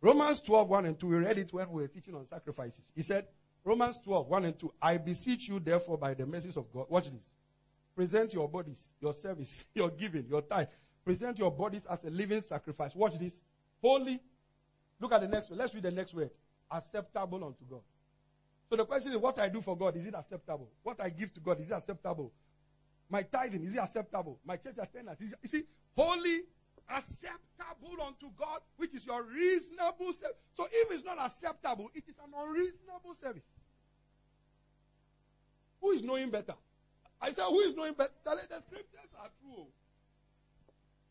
Romans 0.02 0.42
12, 0.42 0.68
1 0.68 0.86
and 0.88 1.00
2. 1.00 1.06
We 1.06 1.16
read 1.18 1.38
it 1.38 1.54
when 1.54 1.70
we 1.70 1.84
were 1.84 1.88
teaching 1.88 2.16
on 2.16 2.26
sacrifices. 2.26 2.92
He 2.96 3.04
said, 3.04 3.28
Romans 3.64 4.00
12, 4.04 4.28
1 4.28 4.46
and 4.46 4.58
2. 4.58 4.74
I 4.82 4.98
beseech 4.98 5.48
you, 5.48 5.60
therefore, 5.60 6.00
by 6.00 6.16
the 6.16 6.26
mercies 6.26 6.58
of 6.58 6.74
God. 6.74 6.88
Watch 6.90 7.12
this. 7.12 7.22
Present 7.96 8.34
your 8.34 8.50
bodies, 8.50 8.94
your 9.00 9.14
service, 9.14 9.68
your 9.76 9.92
giving, 9.92 10.26
your 10.28 10.42
tithe. 10.42 10.70
Present 11.06 11.38
your 11.38 11.52
bodies 11.52 11.86
as 11.86 12.04
a 12.04 12.10
living 12.10 12.42
sacrifice. 12.42 12.96
Watch 12.96 13.20
this. 13.20 13.40
Holy. 13.80 14.20
Look 15.00 15.12
at 15.12 15.22
the 15.22 15.28
next 15.28 15.52
word. 15.52 15.60
Let's 15.60 15.76
read 15.76 15.84
the 15.84 15.92
next 15.92 16.16
word. 16.16 16.32
Acceptable 16.72 17.44
unto 17.46 17.64
God. 17.70 17.82
So 18.72 18.76
the 18.76 18.86
question 18.86 19.12
is, 19.12 19.20
what 19.20 19.38
I 19.38 19.50
do 19.50 19.62
for 19.62 19.78
God, 19.78 19.96
is 19.96 20.08
it 20.08 20.16
acceptable? 20.16 20.72
What 20.82 21.00
I 21.00 21.10
give 21.10 21.32
to 21.36 21.40
God, 21.40 21.60
is 21.60 21.68
it 21.68 21.74
acceptable? 21.74 22.34
My 23.08 23.22
tithing, 23.22 23.64
is 23.64 23.76
it 23.76 23.80
acceptable? 23.80 24.40
My 24.44 24.58
church 24.58 24.78
attendance, 24.82 25.22
is 25.22 25.32
it, 25.32 25.40
you 25.44 25.50
see, 25.50 25.64
holy, 25.98 26.42
acceptable 26.90 27.98
unto 28.06 28.30
God, 28.38 28.60
which 28.78 28.94
is 28.94 29.06
your 29.06 29.24
reasonable 29.24 30.14
service. 30.14 30.38
So 30.54 30.68
if 30.72 30.92
it's 30.92 31.04
not 31.04 31.20
acceptable, 31.20 31.90
it 31.94 32.04
is 32.08 32.16
an 32.24 32.32
unreasonable 32.38 33.16
service. 33.22 33.44
Who 35.82 35.92
is 35.92 36.04
knowing 36.04 36.30
better? 36.30 36.54
I 37.22 37.32
said, 37.32 37.46
who 37.46 37.60
is 37.62 37.76
knowing 37.76 37.94
better? 37.94 38.12
The 38.24 38.62
scriptures 38.62 39.10
are 39.20 39.30
true. 39.42 39.66
Oh. 39.66 39.68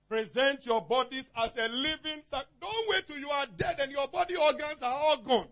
Present 0.09 0.64
your 0.64 0.81
bodies 0.81 1.31
as 1.37 1.50
a 1.57 1.69
living 1.69 2.23
sacrifice. 2.31 2.52
Don't 2.61 2.88
wait 2.88 3.07
till 3.09 3.19
you 3.19 3.28
are 3.28 3.47
dead 3.57 3.81
and 3.81 3.90
your 3.90 4.07
body 4.07 4.37
organs 4.37 4.81
are 4.83 4.93
all 4.93 5.16
gone. 5.16 5.49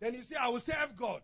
Then 0.00 0.14
you 0.14 0.22
say, 0.22 0.36
I 0.40 0.48
will 0.48 0.60
serve 0.60 0.96
God. 0.96 1.20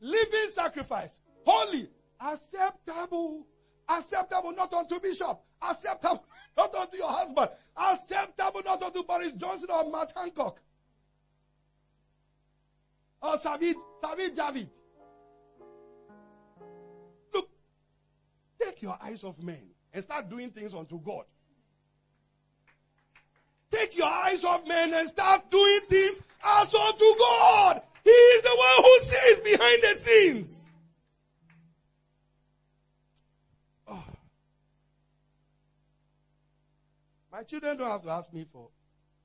Living 0.00 0.50
sacrifice. 0.52 1.16
Holy. 1.46 1.88
Acceptable. 2.20 3.46
Acceptable 3.88 4.52
not 4.52 4.72
unto 4.74 4.98
bishop. 4.98 5.40
Acceptable 5.62 6.24
not 6.56 6.74
unto 6.74 6.96
your 6.96 7.10
husband. 7.10 7.48
Acceptable 7.76 8.62
not 8.64 8.82
unto 8.82 9.02
Boris 9.02 9.32
Johnson 9.32 9.68
or 9.70 9.90
Matt 9.90 10.12
Hancock. 10.16 10.60
Or 13.22 13.36
Sajid, 13.36 13.74
Sajid 14.02 14.36
Javid. 14.36 14.68
Look, 17.34 17.48
take 18.60 18.82
your 18.82 18.96
eyes 19.02 19.24
off 19.24 19.38
men 19.40 19.60
and 19.92 20.04
start 20.04 20.28
doing 20.28 20.50
things 20.50 20.74
unto 20.74 21.00
God. 21.00 21.24
Take 23.70 23.96
your 23.96 24.06
eyes 24.06 24.44
off 24.44 24.66
men 24.66 24.94
and 24.94 25.08
start 25.08 25.50
doing 25.50 25.80
things 25.88 26.22
as 26.44 26.74
unto 26.74 27.14
God. 27.18 27.82
He 28.04 28.10
is 28.10 28.42
the 28.42 28.56
one 28.56 28.84
who 28.84 28.98
sees 29.00 29.38
behind 29.40 29.82
the 29.82 29.98
scenes. 29.98 30.67
My 37.32 37.42
children 37.42 37.76
don't 37.76 37.90
have 37.90 38.02
to 38.02 38.10
ask 38.10 38.32
me 38.32 38.46
for 38.50 38.68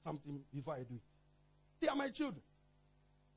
something 0.03 0.41
before 0.53 0.73
I 0.75 0.79
do 0.79 0.95
it. 0.95 1.01
They 1.81 1.87
are 1.87 1.95
my 1.95 2.09
children. 2.09 2.41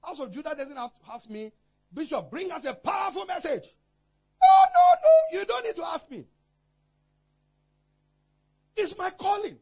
House 0.02 0.20
of 0.20 0.32
Judah 0.32 0.54
doesn't 0.56 0.76
have 0.76 0.92
to 0.94 1.00
ask 1.12 1.28
me, 1.30 1.52
Bishop, 1.92 2.30
bring 2.30 2.50
us 2.50 2.64
a 2.64 2.74
powerful 2.74 3.24
message. 3.26 3.64
No, 4.42 4.64
no, 4.74 4.94
no. 5.02 5.38
You 5.38 5.46
don't 5.46 5.64
need 5.64 5.76
to 5.76 5.84
ask 5.84 6.10
me. 6.10 6.26
It's 8.76 8.96
my 8.96 9.10
calling. 9.10 9.56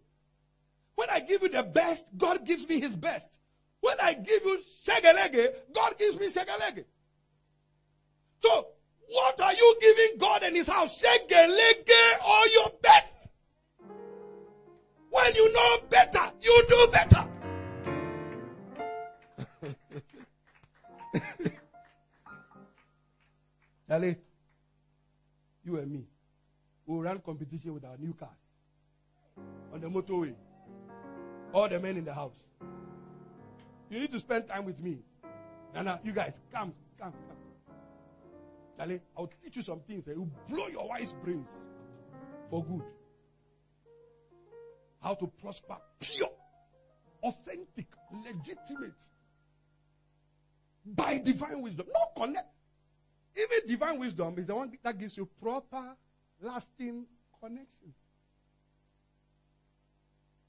When 0.97 1.11
I 1.11 1.21
give 1.21 1.43
you 1.43 1.49
the 1.49 1.63
best, 1.63 2.07
God 2.17 2.45
gives 2.47 2.69
me 2.69 2.81
his 2.81 2.95
best. 2.95 3.39
When 3.81 3.97
I 4.01 4.15
give 4.15 4.45
you 4.45 4.61
shegelege, 4.87 5.49
God 5.75 5.99
gives 5.99 6.19
me 6.19 6.31
shegelege. 6.31 6.85
So, 8.41 8.69
what 9.09 9.41
are 9.41 9.53
you 9.53 9.77
giving 9.81 10.19
God 10.19 10.43
and 10.43 10.57
his 10.57 10.67
house? 10.67 11.03
Shegelege 11.03 12.27
or 12.27 12.49
your 12.49 12.73
best? 12.83 13.15
When 15.15 15.35
you 15.37 15.53
know 15.53 15.79
better, 15.89 16.33
you 16.41 16.65
do 16.69 16.89
better. 16.91 17.25
Charlie, 23.89 24.17
you 25.65 25.77
and 25.77 25.93
me, 25.93 26.05
we'll 26.85 27.01
run 27.01 27.21
competition 27.21 27.75
with 27.75 27.85
our 27.85 27.97
new 27.97 28.13
cars 28.15 28.33
on 29.73 29.81
the 29.81 29.87
motorway. 29.87 30.35
All 31.53 31.69
the 31.69 31.79
men 31.79 31.97
in 31.97 32.05
the 32.05 32.13
house. 32.13 32.43
You 33.91 34.01
need 34.01 34.11
to 34.11 34.19
spend 34.19 34.49
time 34.49 34.65
with 34.65 34.81
me. 34.83 34.99
Nana, 35.73 36.01
you 36.03 36.11
guys, 36.11 36.41
come, 36.53 36.75
come, 36.99 37.13
come. 37.13 37.37
Charlie, 38.77 39.01
I'll 39.17 39.31
teach 39.45 39.55
you 39.55 39.63
some 39.63 39.79
things 39.79 40.05
that 40.07 40.19
will 40.19 40.29
blow 40.49 40.67
your 40.67 40.89
wise 40.89 41.15
brains 41.23 41.51
for 42.51 42.65
good. 42.65 42.83
How 45.05 45.13
to 45.13 45.27
prosper 45.27 45.77
pure, 46.01 46.31
authentic, 47.23 47.89
legitimate, 48.11 48.95
by 50.87 51.19
divine 51.19 51.61
wisdom. 51.61 51.87
No 51.93 52.23
connect. 52.23 52.49
Even 53.37 53.69
divine 53.69 53.99
wisdom 53.99 54.35
is 54.39 54.47
the 54.47 54.55
one 54.55 54.73
that 54.83 54.97
gives 54.97 55.15
you 55.19 55.29
proper, 55.43 55.95
lasting 56.41 57.05
connection 57.39 57.93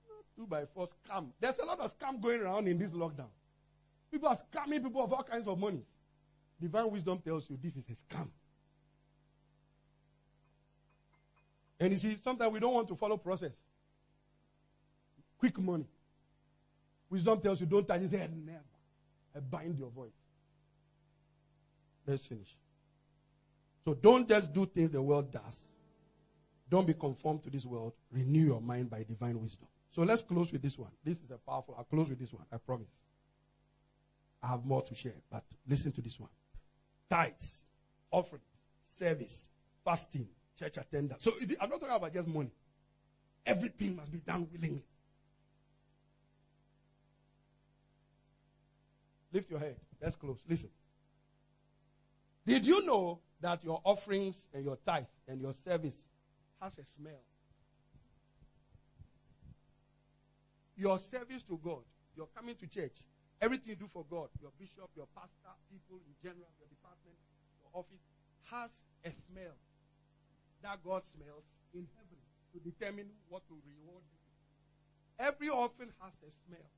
Not 0.08 0.24
two 0.38 0.48
by 0.48 0.64
four 0.74 0.88
scam. 0.88 1.32
There's 1.38 1.60
a 1.60 1.66
lot 1.66 1.82
of 1.82 1.98
scam 2.00 2.22
going 2.22 2.40
around 2.40 2.70
in 2.70 2.78
this 2.78 2.94
lockdown. 2.94 3.32
People 4.10 4.30
are 4.30 4.38
scamming 4.38 4.82
people 4.82 5.04
of 5.04 5.12
all 5.12 5.24
kinds 5.24 5.50
of 5.50 5.60
monies. 5.60 5.90
Divine 6.62 6.90
wisdom 6.90 7.20
tells 7.20 7.50
you 7.50 7.58
this 7.62 7.76
is 7.76 7.84
a 7.90 8.14
scam. 8.16 8.30
And 11.78 11.92
you 11.92 11.98
see, 11.98 12.16
sometimes 12.24 12.54
we 12.54 12.62
don't 12.62 12.74
want 12.74 12.88
to 12.88 12.96
follow 12.96 13.18
process. 13.18 13.60
Quick 15.46 15.60
money. 15.60 15.86
Wisdom 17.08 17.40
tells 17.40 17.62
you 17.62 17.68
don't 17.68 17.88
touch. 17.88 18.02
You 18.02 18.08
say, 18.08 18.18
never. 18.18 18.64
I 19.36 19.40
bind 19.42 19.78
your 19.78 19.92
voice. 19.92 20.10
Let's 22.08 22.26
finish. 22.26 22.58
So 23.84 23.94
don't 23.94 24.28
just 24.28 24.52
do 24.52 24.66
things 24.66 24.90
the 24.90 25.04
world 25.04 25.32
does. 25.32 25.68
Don't 26.68 26.88
be 26.88 26.96
conformed 26.96 27.44
to 27.44 27.52
this 27.52 27.64
world. 27.64 27.94
Renew 28.12 28.44
your 28.44 28.60
mind 28.60 28.90
by 28.90 29.04
divine 29.04 29.40
wisdom. 29.40 29.68
So 29.92 30.02
let's 30.02 30.24
close 30.24 30.52
with 30.52 30.64
this 30.64 30.80
one. 30.80 30.90
This 31.04 31.18
is 31.18 31.30
a 31.30 31.38
powerful. 31.38 31.76
I'll 31.78 31.84
close 31.84 32.10
with 32.10 32.18
this 32.18 32.34
one. 32.34 32.46
I 32.52 32.58
promise. 32.58 32.90
I 34.42 34.48
have 34.48 34.66
more 34.66 34.82
to 34.82 34.96
share, 34.96 35.22
but 35.32 35.44
listen 35.68 35.92
to 35.92 36.02
this 36.02 36.20
one. 36.20 36.32
Tithes, 37.08 37.68
offerings, 38.10 38.46
service, 38.82 39.48
fasting, 39.84 40.28
church 40.58 40.78
attendance. 40.78 41.24
So 41.24 41.34
I'm 41.62 41.70
not 41.70 41.80
talking 41.80 41.96
about 41.96 42.12
just 42.12 42.28
money. 42.30 42.50
Everything 43.46 43.96
must 43.96 44.12
be 44.12 44.18
done 44.18 44.48
willingly. 44.52 44.82
Lift 49.36 49.52
your 49.52 49.60
head. 49.60 49.76
Let's 50.02 50.16
close. 50.16 50.40
Listen. 50.48 50.70
Did 52.46 52.66
you 52.66 52.86
know 52.86 53.20
that 53.42 53.66
your 53.66 53.82
offerings 53.84 54.48
and 54.54 54.64
your 54.64 54.78
tithe 54.86 55.12
and 55.28 55.42
your 55.42 55.54
service 55.54 56.06
has 56.62 56.78
a 56.78 56.86
smell? 56.86 57.20
Your 60.78 60.98
service 61.00 61.44
to 61.50 61.60
God, 61.62 61.84
your 62.16 62.28
coming 62.34 62.56
to 62.56 62.68
church, 62.68 63.04
everything 63.42 63.72
you 63.72 63.76
do 63.76 63.90
for 63.92 64.06
God, 64.10 64.30
your 64.40 64.52
bishop, 64.58 64.90
your 64.96 65.08
pastor, 65.14 65.52
people 65.70 66.00
in 66.08 66.16
general, 66.24 66.48
your 66.58 66.70
department, 66.70 67.20
your 67.60 67.72
office, 67.74 68.08
has 68.50 68.72
a 69.04 69.12
smell 69.12 69.60
that 70.64 70.80
God 70.82 71.04
smells 71.12 71.44
in 71.74 71.86
heaven 72.00 72.24
to 72.54 72.60
determine 72.64 73.12
what 73.28 73.46
to 73.50 73.54
reward 73.54 74.04
you. 74.14 74.20
Every 75.20 75.50
offering 75.50 75.92
has 76.00 76.14
a 76.26 76.32
smell. 76.32 76.72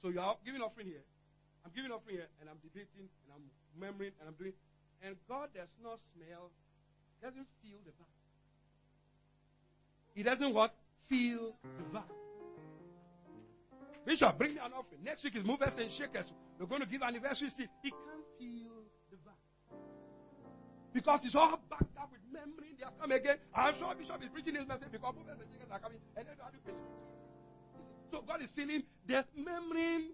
So 0.00 0.08
you 0.08 0.20
are 0.20 0.36
giving 0.44 0.62
offering 0.62 0.86
here. 0.86 1.04
I'm 1.64 1.72
giving 1.76 1.92
offering 1.92 2.16
here, 2.16 2.28
and 2.40 2.48
I'm 2.48 2.56
debating, 2.62 3.04
and 3.04 3.28
I'm 3.34 3.44
remembering, 3.76 4.12
and 4.18 4.28
I'm 4.28 4.34
doing. 4.34 4.52
And 5.02 5.16
God 5.28 5.50
does 5.54 5.68
not 5.82 6.00
smell, 6.16 6.50
doesn't 7.22 7.46
feel 7.60 7.78
the 7.84 7.92
back. 7.92 8.08
He 10.14 10.22
doesn't 10.22 10.54
what? 10.54 10.74
Feel 11.08 11.54
the 11.62 11.98
vibe. 11.98 12.16
Bishop, 14.06 14.38
bring 14.38 14.54
me 14.54 14.60
an 14.64 14.72
offering. 14.72 15.04
Next 15.04 15.22
week 15.22 15.36
is 15.36 15.44
movers 15.44 15.76
and 15.78 15.90
shakers. 15.90 16.32
We're 16.58 16.66
going 16.66 16.80
to 16.80 16.88
give 16.88 17.02
anniversary 17.02 17.50
seed. 17.50 17.68
He 17.82 17.90
can't 17.90 18.24
feel 18.38 18.88
the 19.10 19.16
vibe. 19.16 19.76
Because 20.92 21.24
it's 21.24 21.34
all 21.34 21.60
backed 21.68 21.96
up 21.98 22.10
with 22.10 22.20
memory. 22.32 22.74
They 22.78 22.84
have 22.84 22.98
come 22.98 23.12
again. 23.12 23.36
I'm 23.54 23.74
sure 23.76 23.94
Bishop 23.94 24.22
is 24.22 24.28
preaching 24.30 24.54
his 24.54 24.66
message 24.66 24.88
because 24.90 25.14
movers 25.14 25.36
and 25.38 25.48
shakers 25.52 25.70
are 25.70 25.78
coming. 25.78 25.98
And 26.16 26.26
then 26.26 26.34
you 26.36 26.42
have 26.42 26.52
to 26.52 27.19
So 28.10 28.22
God 28.26 28.42
is 28.42 28.50
feeling 28.50 28.82
the 29.06 29.24
memory 29.36 30.10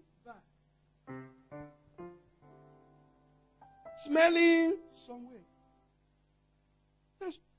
smelling 4.05 4.77
some 5.05 5.29
way. 5.29 5.39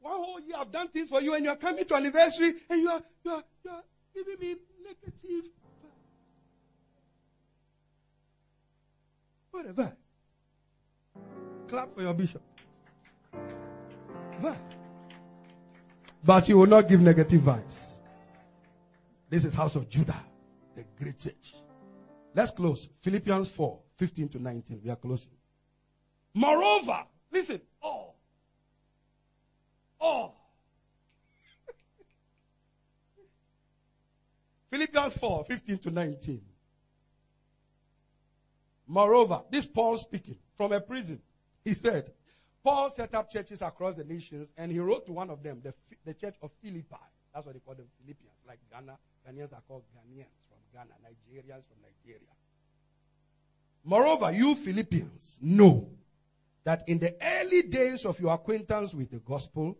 one 0.00 0.16
whole 0.16 0.40
year 0.40 0.56
I've 0.58 0.70
done 0.70 0.88
things 0.88 1.08
for 1.08 1.20
you 1.20 1.34
and 1.34 1.44
you 1.44 1.50
are 1.50 1.56
coming 1.56 1.84
to 1.84 1.94
anniversary 1.94 2.52
and 2.70 2.82
you 2.82 2.88
are, 2.88 3.02
you 3.24 3.30
are, 3.32 3.44
you 3.64 3.70
are 3.70 3.82
giving 4.14 4.38
me 4.38 4.56
negative 4.82 5.44
vibes. 5.44 5.90
Whatever. 9.50 9.96
Clap 11.66 11.94
for 11.94 12.02
your 12.02 12.14
bishop. 12.14 12.42
But 16.24 16.48
you 16.48 16.58
will 16.58 16.66
not 16.66 16.88
give 16.88 17.00
negative 17.00 17.40
vibes. 17.40 17.96
This 19.28 19.44
is 19.44 19.54
house 19.54 19.74
of 19.76 19.88
Judah, 19.88 20.20
the 20.78 20.84
great 21.02 21.18
church. 21.18 21.54
Let's 22.34 22.52
close. 22.52 22.88
Philippians 23.00 23.50
4, 23.50 23.80
15 23.96 24.28
to 24.28 24.42
19. 24.42 24.80
We 24.84 24.90
are 24.90 24.96
closing. 24.96 25.32
Moreover, 26.34 27.04
listen, 27.32 27.60
oh, 27.82 28.12
oh. 30.00 30.34
Philippians 34.70 35.14
4, 35.14 35.44
15 35.44 35.78
to 35.78 35.90
19. 35.90 36.42
Moreover, 38.86 39.42
this 39.50 39.66
Paul 39.66 39.96
speaking 39.96 40.38
from 40.54 40.72
a 40.72 40.80
prison, 40.80 41.20
he 41.64 41.74
said, 41.74 42.12
Paul 42.62 42.90
set 42.90 43.14
up 43.14 43.30
churches 43.30 43.62
across 43.62 43.96
the 43.96 44.04
nations 44.04 44.52
and 44.56 44.70
he 44.70 44.78
wrote 44.78 45.06
to 45.06 45.12
one 45.12 45.30
of 45.30 45.42
them, 45.42 45.60
the, 45.62 45.74
the 46.04 46.14
church 46.14 46.36
of 46.40 46.52
Philippi. 46.62 46.86
That's 47.34 47.46
what 47.46 47.54
they 47.54 47.60
call 47.60 47.74
them, 47.74 47.86
Philippians. 48.00 48.36
Like 48.46 48.60
Ghana, 48.70 48.96
Ghanaians 49.26 49.52
are 49.52 49.62
called 49.66 49.82
Ghanaians 49.94 50.26
Ghana, 50.72 50.94
Nigerians 51.04 51.64
from 51.66 51.78
Nigeria. 51.82 52.28
Moreover, 53.84 54.32
you 54.32 54.54
Philippians 54.54 55.38
know 55.42 55.88
that 56.64 56.84
in 56.88 56.98
the 56.98 57.16
early 57.22 57.62
days 57.62 58.04
of 58.04 58.20
your 58.20 58.34
acquaintance 58.34 58.92
with 58.94 59.10
the 59.10 59.18
gospel, 59.18 59.78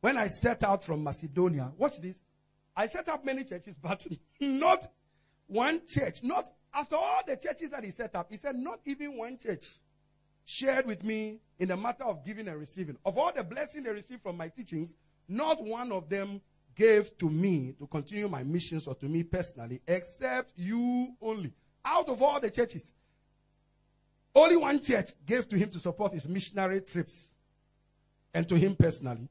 when 0.00 0.16
I 0.16 0.28
set 0.28 0.64
out 0.64 0.84
from 0.84 1.02
Macedonia, 1.02 1.72
watch 1.76 2.00
this. 2.00 2.22
I 2.76 2.86
set 2.86 3.08
up 3.08 3.24
many 3.24 3.44
churches, 3.44 3.76
but 3.82 4.06
not 4.40 4.86
one 5.46 5.82
church, 5.86 6.22
not 6.22 6.50
after 6.74 6.96
all 6.96 7.20
the 7.26 7.36
churches 7.36 7.70
that 7.70 7.84
he 7.84 7.90
set 7.90 8.14
up, 8.16 8.30
he 8.30 8.36
said, 8.36 8.56
not 8.56 8.80
even 8.84 9.16
one 9.16 9.38
church 9.38 9.66
shared 10.44 10.86
with 10.86 11.04
me 11.04 11.38
in 11.58 11.68
the 11.68 11.76
matter 11.76 12.04
of 12.04 12.24
giving 12.24 12.48
and 12.48 12.58
receiving. 12.58 12.96
Of 13.04 13.16
all 13.16 13.32
the 13.32 13.44
blessing 13.44 13.84
they 13.84 13.90
received 13.90 14.22
from 14.22 14.36
my 14.36 14.48
teachings, 14.48 14.96
not 15.28 15.62
one 15.62 15.92
of 15.92 16.08
them 16.08 16.40
gave 16.74 17.16
to 17.18 17.28
me 17.28 17.74
to 17.78 17.86
continue 17.86 18.28
my 18.28 18.42
missions 18.42 18.86
or 18.86 18.94
to 18.96 19.06
me 19.06 19.22
personally, 19.22 19.80
except 19.86 20.52
you 20.56 21.14
only. 21.20 21.52
Out 21.84 22.08
of 22.08 22.22
all 22.22 22.40
the 22.40 22.50
churches, 22.50 22.92
only 24.34 24.56
one 24.56 24.80
church 24.80 25.10
gave 25.24 25.48
to 25.48 25.56
him 25.56 25.68
to 25.70 25.78
support 25.78 26.12
his 26.12 26.26
missionary 26.26 26.80
trips 26.80 27.32
and 28.32 28.48
to 28.48 28.56
him 28.56 28.74
personally. 28.74 29.28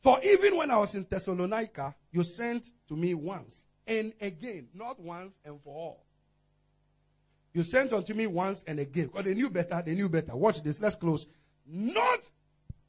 For 0.00 0.18
even 0.22 0.56
when 0.56 0.70
I 0.70 0.76
was 0.78 0.94
in 0.94 1.06
Thessalonica, 1.08 1.94
you 2.10 2.24
sent 2.24 2.66
to 2.88 2.96
me 2.96 3.14
once 3.14 3.66
and 3.86 4.12
again, 4.20 4.68
not 4.74 4.98
once 4.98 5.38
and 5.44 5.60
for 5.62 5.74
all. 5.74 6.04
You 7.52 7.62
sent 7.62 7.92
unto 7.92 8.14
me 8.14 8.26
once 8.26 8.64
and 8.66 8.80
again. 8.80 9.06
Because 9.06 9.24
they 9.24 9.34
knew 9.34 9.48
better, 9.48 9.82
they 9.84 9.94
knew 9.94 10.08
better. 10.08 10.34
Watch 10.34 10.62
this, 10.62 10.80
let's 10.80 10.96
close. 10.96 11.26
Not 11.66 12.20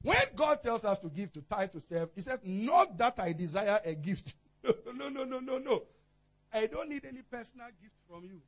when 0.05 0.25
God 0.35 0.61
tells 0.61 0.85
us 0.85 0.99
to 0.99 1.09
give, 1.09 1.33
to 1.33 1.41
tithe, 1.41 1.71
to 1.71 1.81
serve, 1.81 2.09
He 2.13 2.21
said, 2.21 2.39
Not 2.43 2.95
that 2.99 3.15
I 3.17 3.33
desire 3.33 3.79
a 3.83 3.95
gift. 3.95 4.35
no, 4.63 5.09
no, 5.09 5.23
no, 5.23 5.39
no, 5.39 5.57
no. 5.57 5.83
I 6.53 6.67
don't 6.67 6.89
need 6.89 7.05
any 7.05 7.23
personal 7.23 7.67
gift 7.81 7.95
from 8.07 8.23
you. 8.23 8.39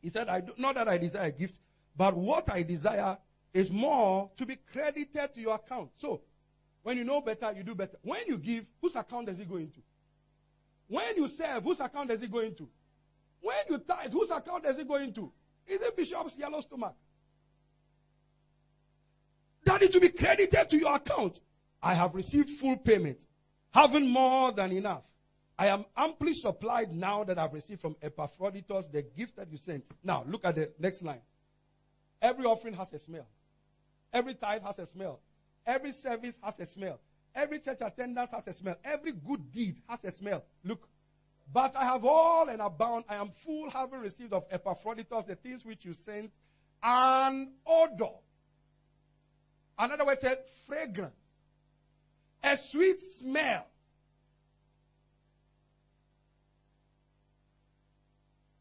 He 0.00 0.10
said, 0.10 0.28
I 0.28 0.40
do, 0.40 0.52
Not 0.56 0.76
that 0.76 0.86
I 0.86 0.96
desire 0.98 1.28
a 1.28 1.32
gift, 1.32 1.58
but 1.96 2.16
what 2.16 2.50
I 2.52 2.62
desire 2.62 3.18
is 3.52 3.72
more 3.72 4.30
to 4.36 4.46
be 4.46 4.56
credited 4.56 5.34
to 5.34 5.40
your 5.40 5.56
account. 5.56 5.90
So, 5.96 6.22
when 6.84 6.98
you 6.98 7.04
know 7.04 7.20
better, 7.20 7.52
you 7.56 7.64
do 7.64 7.74
better. 7.74 7.96
When 8.02 8.20
you 8.26 8.38
give, 8.38 8.64
whose 8.80 8.94
account 8.94 9.26
does 9.26 9.40
it 9.40 9.48
go 9.48 9.56
into? 9.56 9.80
When 10.86 11.16
you 11.16 11.26
serve, 11.26 11.64
whose 11.64 11.80
account 11.80 12.10
does 12.10 12.22
it 12.22 12.30
go 12.30 12.40
into? 12.40 12.68
When 13.40 13.56
you 13.70 13.78
tithe, 13.78 14.12
whose 14.12 14.30
account 14.30 14.64
does 14.64 14.78
it 14.78 14.86
go 14.86 14.96
into? 14.96 15.32
Is 15.66 15.82
it 15.82 15.96
Bishop's 15.96 16.36
yellow 16.36 16.60
stomach? 16.60 16.94
That 19.64 19.82
is 19.82 19.90
to 19.90 20.00
be 20.00 20.10
credited 20.10 20.70
to 20.70 20.76
your 20.76 20.94
account. 20.94 21.40
I 21.82 21.94
have 21.94 22.14
received 22.14 22.50
full 22.50 22.76
payment, 22.78 23.26
having 23.72 24.08
more 24.08 24.52
than 24.52 24.72
enough. 24.72 25.02
I 25.58 25.68
am 25.68 25.84
amply 25.96 26.32
supplied 26.34 26.92
now 26.92 27.24
that 27.24 27.38
I've 27.38 27.52
received 27.52 27.80
from 27.80 27.96
Epaphroditus 28.02 28.88
the 28.88 29.02
gift 29.02 29.36
that 29.36 29.50
you 29.50 29.56
sent. 29.56 29.84
Now, 30.02 30.24
look 30.26 30.44
at 30.44 30.56
the 30.56 30.72
next 30.78 31.02
line. 31.02 31.20
Every 32.20 32.44
offering 32.44 32.74
has 32.74 32.92
a 32.92 32.98
smell. 32.98 33.26
Every 34.12 34.34
tithe 34.34 34.62
has 34.62 34.78
a 34.78 34.86
smell. 34.86 35.20
Every 35.66 35.92
service 35.92 36.38
has 36.42 36.58
a 36.58 36.66
smell. 36.66 37.00
Every 37.34 37.60
church 37.60 37.78
attendance 37.80 38.30
has 38.30 38.46
a 38.46 38.52
smell. 38.52 38.76
Every 38.84 39.12
good 39.12 39.52
deed 39.52 39.76
has 39.88 40.04
a 40.04 40.10
smell. 40.10 40.44
Look, 40.64 40.88
but 41.52 41.76
I 41.76 41.84
have 41.84 42.04
all 42.04 42.48
and 42.48 42.60
abound. 42.60 43.04
I 43.08 43.16
am 43.16 43.30
full, 43.30 43.70
having 43.70 44.00
received 44.00 44.32
of 44.32 44.44
Epaphroditus 44.50 45.24
the 45.24 45.34
things 45.36 45.64
which 45.64 45.84
you 45.84 45.92
sent, 45.92 46.32
an 46.82 47.52
odor. 47.66 48.12
Another 49.78 50.04
word 50.04 50.18
said 50.20 50.38
fragrance. 50.66 51.14
A 52.42 52.56
sweet 52.56 53.00
smell. 53.00 53.66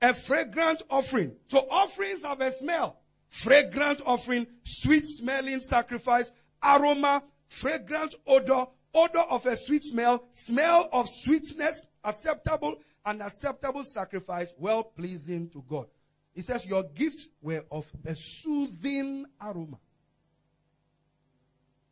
A 0.01 0.13
fragrant 0.13 0.81
offering. 0.89 1.35
So 1.47 1.59
offerings 1.69 2.23
have 2.23 2.41
a 2.41 2.51
smell. 2.51 2.99
Fragrant 3.29 4.01
offering, 4.05 4.47
sweet 4.63 5.07
smelling 5.07 5.59
sacrifice, 5.59 6.31
aroma, 6.61 7.23
fragrant 7.47 8.13
odor, 8.27 8.65
odor 8.93 9.19
of 9.19 9.45
a 9.45 9.57
sweet 9.57 9.83
smell, 9.83 10.23
smell 10.31 10.89
of 10.93 11.07
sweetness, 11.09 11.85
acceptable, 12.03 12.75
and 13.05 13.21
acceptable 13.21 13.83
sacrifice, 13.83 14.53
well 14.57 14.83
pleasing 14.83 15.49
to 15.49 15.63
God. 15.67 15.87
He 16.33 16.41
says, 16.41 16.65
Your 16.65 16.83
gifts 16.83 17.27
were 17.41 17.63
of 17.71 17.91
a 18.05 18.15
soothing 18.15 19.25
aroma. 19.41 19.79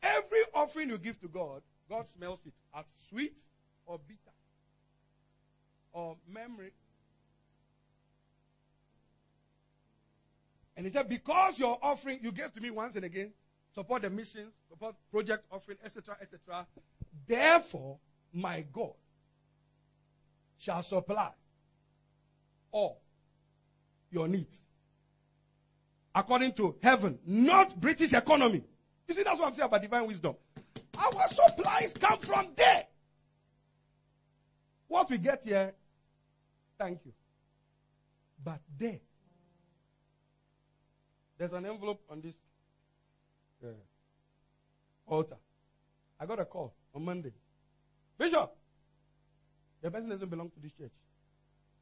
Every 0.03 0.39
offering 0.53 0.89
you 0.89 0.97
give 0.97 1.19
to 1.21 1.27
God, 1.27 1.61
God 1.89 2.07
smells 2.07 2.39
it 2.45 2.53
as 2.75 2.85
sweet 3.09 3.39
or 3.85 3.99
bitter 4.07 4.19
or 5.93 6.17
memory. 6.31 6.71
And 10.75 10.85
he 10.85 10.91
said, 10.91 11.09
Because 11.09 11.59
your 11.59 11.77
offering 11.81 12.19
you 12.21 12.31
gave 12.31 12.51
to 12.53 12.61
me 12.61 12.71
once 12.71 12.95
and 12.95 13.05
again, 13.05 13.31
support 13.75 14.01
the 14.01 14.09
missions, 14.09 14.53
support 14.69 14.95
project 15.11 15.45
offering, 15.51 15.77
etc., 15.83 16.17
etc. 16.21 16.65
Therefore, 17.27 17.99
my 18.33 18.65
God 18.71 18.93
shall 20.57 20.81
supply 20.83 21.31
all 22.71 23.01
your 24.09 24.27
needs 24.27 24.63
according 26.13 26.53
to 26.53 26.75
heaven, 26.81 27.19
not 27.25 27.79
British 27.79 28.13
economy. 28.13 28.63
You 29.11 29.15
see, 29.15 29.23
that's 29.23 29.37
what 29.37 29.49
I'm 29.49 29.53
saying 29.53 29.65
about 29.65 29.81
divine 29.81 30.07
wisdom. 30.07 30.35
Our 30.97 31.27
supplies 31.27 31.91
come 31.99 32.17
from 32.19 32.47
there. 32.55 32.85
What 34.87 35.09
we 35.09 35.17
get 35.17 35.43
here, 35.43 35.73
thank 36.79 37.01
you. 37.03 37.11
But 38.41 38.61
there, 38.79 39.01
there's 41.37 41.51
an 41.51 41.65
envelope 41.65 42.01
on 42.09 42.21
this 42.21 42.35
uh, 43.61 43.67
altar. 45.05 45.35
I 46.17 46.25
got 46.25 46.39
a 46.39 46.45
call 46.45 46.73
on 46.95 47.03
Monday. 47.03 47.33
Bishop, 48.17 48.55
the 49.81 49.91
person 49.91 50.07
doesn't 50.07 50.29
belong 50.29 50.51
to 50.51 50.59
this 50.61 50.71
church. 50.71 50.93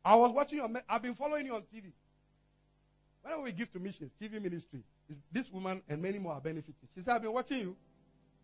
I 0.04 0.16
was 0.16 0.32
watching 0.32 0.58
your, 0.58 0.70
I've 0.90 1.04
been 1.04 1.14
following 1.14 1.46
you 1.46 1.54
on 1.54 1.62
TV. 1.62 1.92
Whenever 3.22 3.42
we 3.44 3.52
give 3.52 3.72
to 3.74 3.80
missions, 3.80 4.12
TV 4.22 4.42
ministry, 4.42 4.82
this 5.32 5.52
woman 5.52 5.82
and 5.88 6.02
many 6.02 6.20
more 6.20 6.34
are 6.34 6.42
benefiting. 6.42 6.88
She 6.96 7.02
said, 7.02 7.16
I've 7.16 7.22
been 7.22 7.34
watching 7.34 7.60
you. 7.60 7.76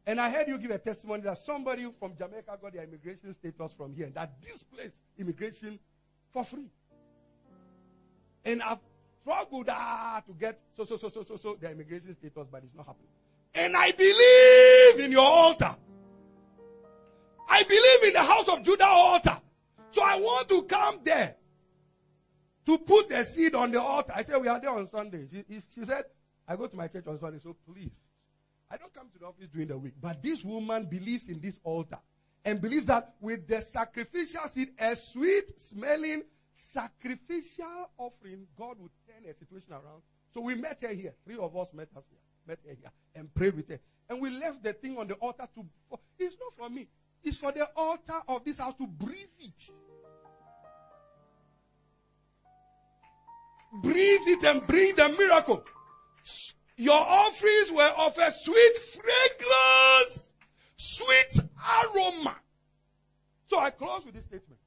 And 0.08 0.20
I 0.20 0.30
heard 0.30 0.48
you 0.48 0.58
give 0.58 0.72
a 0.72 0.78
testimony 0.78 1.24
that 1.24 1.38
somebody 1.40 1.88
from 2.00 2.16
Jamaica 2.16 2.60
got 2.62 2.74
their 2.74 2.84
immigration 2.84 3.34
status 3.34 3.72
from 3.76 3.94
here. 3.96 4.12
That 4.14 4.34
this 4.42 4.64
place, 4.64 4.92
immigration 5.18 5.80
for 6.32 6.46
free. 6.46 6.70
And 8.44 8.62
I've 8.62 8.78
struggled 9.22 9.68
ah, 9.70 10.22
to 10.28 10.34
get 10.34 10.60
so, 10.76 10.84
so, 10.84 10.98
so, 10.98 11.10
so, 11.10 11.24
so, 11.24 11.38
so, 11.38 11.58
their 11.60 11.72
immigration 11.72 12.14
status, 12.14 12.48
but 12.52 12.64
it's 12.64 12.76
not 12.76 12.86
happening. 12.86 13.10
And 13.56 13.76
I 13.76 13.92
believe 13.92 15.06
in 15.06 15.12
your 15.12 15.26
altar. 15.26 15.76
I 17.50 17.64
believe 17.64 18.04
in 18.04 18.14
the 18.14 18.24
house 18.24 18.48
of 18.50 18.62
Judah 18.64 18.86
altar. 18.86 19.38
So 19.90 20.04
I 20.04 20.20
want 20.20 20.50
to 20.50 20.64
come 20.64 21.00
there 21.04 21.36
to 22.65 22.78
put 22.80 23.10
the 23.10 23.23
seed 23.23 23.56
on 23.56 23.71
the 23.71 23.82
altar. 23.82 24.13
I 24.15 24.23
said, 24.23 24.41
we 24.41 24.47
are 24.47 24.60
there 24.60 24.71
on 24.71 24.88
Sunday. 24.88 25.28
She, 25.32 25.60
she 25.60 25.86
said, 25.86 26.06
I 26.47 26.56
go 26.56 26.67
to 26.67 26.75
my 26.75 26.88
church 26.88 27.08
on 27.08 27.19
Sunday, 27.19 27.39
so 27.39 27.56
please. 27.71 27.99
I 28.69 28.78
don't 28.78 28.93
come 28.93 29.10
to 29.13 29.19
the 29.19 29.25
office 29.25 29.47
during 29.49 29.67
the 29.67 29.78
week, 29.78 29.93
but 30.01 30.21
this 30.23 30.43
woman 30.43 30.86
believes 30.86 31.30
in 31.30 31.39
this 31.39 31.60
altar 31.63 31.99
and 32.43 32.60
believes 32.60 32.88
that 32.88 33.13
with 33.21 33.47
the 33.47 33.62
sacrificial 33.62 34.47
seed, 34.47 34.69
a 34.80 34.95
sweet 34.95 35.60
smelling 35.60 36.23
sacrificial 36.54 37.91
offering, 37.97 38.47
God 38.58 38.78
would 38.80 38.91
turn 39.08 39.30
a 39.30 39.34
situation 39.34 39.73
around. 39.73 40.01
So 40.32 40.41
we 40.41 40.56
met 40.56 40.80
her 40.82 40.93
here. 40.93 41.13
Three 41.25 41.38
of 41.38 41.56
us 41.56 41.73
met 41.73 41.89
us 41.95 42.04
here, 42.10 42.19
met 42.47 42.60
her 42.67 42.75
here, 42.75 42.91
and 43.15 43.34
prayed 43.34 43.56
with 43.56 43.69
her. 43.69 43.80
And 44.10 44.21
we 44.21 44.30
left 44.30 44.63
the 44.63 44.73
thing 44.73 44.97
on 44.97 45.08
the 45.08 45.15
altar 45.15 45.47
to. 45.56 45.65
It's 46.19 46.38
not 46.39 46.56
for 46.58 46.69
me. 46.73 46.88
It's 47.23 47.38
for 47.38 47.51
the 47.51 47.67
altar 47.75 48.21
of 48.28 48.43
this 48.43 48.60
house 48.60 48.75
to 48.75 48.88
breathe 48.88 49.28
it. 49.39 49.69
Breathe 53.82 54.22
it 54.28 54.44
and 54.44 54.66
bring 54.68 54.96
the 54.96 55.10
miracle. 55.18 55.64
Your 56.78 57.00
offerings 57.00 57.72
were 57.72 57.92
of 57.98 58.18
a 58.18 58.32
sweet 58.32 58.78
fragrance, 58.78 60.34
sweet 60.76 61.46
aroma. 61.96 62.36
So 63.48 63.60
I 63.60 63.70
close 63.70 64.06
with 64.06 64.16
this 64.16 64.26
statement. 64.26 64.60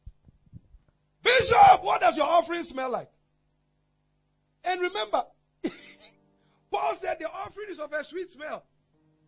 Bishop, 1.22 1.82
what 1.82 2.00
does 2.00 2.16
your 2.16 2.26
offering 2.26 2.62
smell 2.62 2.90
like? 2.90 3.10
And 4.64 4.80
remember, 4.80 5.24
Paul 6.70 6.94
said 6.96 7.18
the 7.18 7.30
offering 7.30 7.68
is 7.70 7.78
of 7.78 7.92
a 7.92 8.04
sweet 8.04 8.30
smell. 8.30 8.64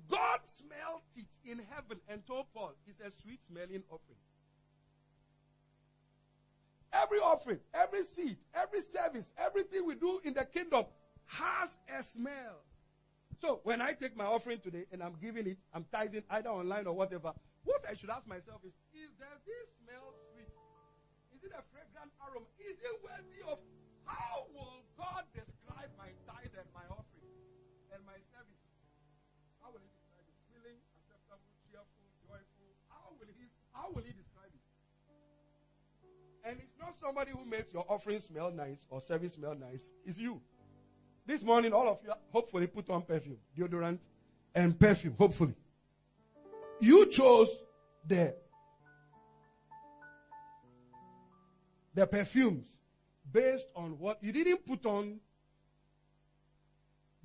God 0.08 0.40
smelled 0.44 1.02
it 1.16 1.26
in 1.44 1.60
heaven 1.70 2.00
and 2.08 2.26
told 2.26 2.46
Paul, 2.54 2.72
it's 2.86 3.00
a 3.00 3.10
sweet 3.22 3.40
smelling 3.46 3.82
offering. 3.90 4.18
Every 6.92 7.18
offering, 7.18 7.60
every 7.72 8.02
seed, 8.02 8.36
every 8.54 8.80
service, 8.80 9.32
everything 9.38 9.86
we 9.86 9.94
do 9.94 10.20
in 10.24 10.34
the 10.34 10.44
kingdom 10.44 10.84
has 11.26 11.78
a 11.96 12.02
smell. 12.02 12.64
So 13.40 13.60
when 13.62 13.80
I 13.80 13.92
take 13.92 14.16
my 14.16 14.26
offering 14.26 14.58
today 14.58 14.84
and 14.92 15.02
I'm 15.02 15.14
giving 15.20 15.46
it, 15.46 15.58
I'm 15.72 15.86
tithing 15.92 16.24
either 16.30 16.50
online 16.50 16.86
or 16.86 16.92
whatever, 16.92 17.32
what 17.64 17.84
I 17.88 17.94
should 17.94 18.10
ask 18.10 18.26
myself 18.26 18.60
is, 18.66 18.74
is 18.92 19.08
does 19.16 19.40
this 19.46 19.66
smell 19.80 20.12
sweet? 20.32 20.50
Is 21.32 21.44
it 21.46 21.52
a 21.56 21.62
fragrant 21.72 22.12
aroma? 22.20 22.44
Is 22.58 22.76
it 22.76 22.96
worthy 23.00 23.40
of 23.48 23.62
how 24.04 24.50
will 24.52 24.84
God 24.98 25.24
describe 25.32 25.88
my 25.96 26.10
tithe 26.26 26.52
and 26.52 26.68
my 26.74 26.84
offering 26.90 27.32
and 27.94 28.02
my 28.04 28.18
service? 28.34 28.60
How 29.62 29.70
will 29.72 29.80
he 29.80 29.88
describe 29.88 30.26
it? 30.26 30.36
Willing, 30.52 30.80
acceptable, 31.00 31.48
cheerful, 31.64 32.08
joyful. 32.26 32.68
How 32.90 33.14
will 33.16 33.30
he 33.30 33.46
how 33.72 33.88
will 33.94 34.04
he 34.04 34.12
describe 34.12 34.29
somebody 37.00 37.30
who 37.32 37.44
makes 37.44 37.72
your 37.72 37.84
offering 37.88 38.20
smell 38.20 38.50
nice 38.50 38.86
or 38.90 39.00
service 39.00 39.34
smell 39.34 39.54
nice, 39.54 39.92
is 40.04 40.18
you. 40.18 40.40
This 41.26 41.42
morning, 41.42 41.72
all 41.72 41.88
of 41.88 41.98
you 42.04 42.12
hopefully 42.32 42.66
put 42.66 42.90
on 42.90 43.02
perfume, 43.02 43.38
deodorant, 43.56 43.98
and 44.54 44.78
perfume, 44.78 45.14
hopefully. 45.18 45.54
You 46.80 47.06
chose 47.06 47.48
the, 48.06 48.34
the 51.94 52.06
perfumes 52.06 52.66
based 53.30 53.68
on 53.76 53.98
what 53.98 54.22
you 54.22 54.32
didn't 54.32 54.66
put 54.66 54.84
on 54.86 55.20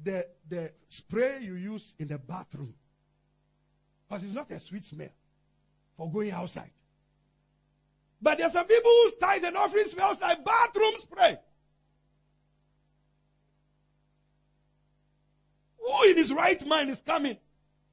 the, 0.03 0.27
the 0.47 0.71
spray 0.87 1.39
you 1.41 1.55
use 1.55 1.95
in 1.97 2.07
the 2.07 2.17
bathroom. 2.17 2.73
Because 4.07 4.23
it's 4.23 4.33
not 4.33 4.51
a 4.51 4.59
sweet 4.59 4.83
smell 4.83 5.09
for 5.97 6.11
going 6.11 6.31
outside. 6.31 6.71
But 8.25 8.39
there 8.39 8.47
are 8.47 8.49
some 8.49 8.65
people 8.65 8.89
whose 9.03 9.13
tithe 9.21 9.45
and 9.45 9.55
offering 9.55 9.85
smells 9.85 10.19
like 10.19 10.43
bathroom 10.43 10.93
spray. 10.97 11.37
Who 15.77 16.09
in 16.09 16.17
his 16.17 16.33
right 16.33 16.65
mind 16.65 16.89
is 16.89 17.03
coming 17.03 17.37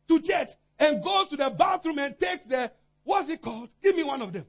to 0.08 0.20
church 0.20 0.52
and 0.78 1.04
goes 1.04 1.28
to 1.28 1.36
the 1.36 1.50
bathroom 1.50 1.98
and 1.98 2.18
takes 2.18 2.44
the, 2.44 2.72
what's 3.04 3.28
it 3.28 3.42
called? 3.42 3.68
Give 3.82 3.94
me 3.94 4.04
one 4.04 4.22
of 4.22 4.32
them. 4.32 4.46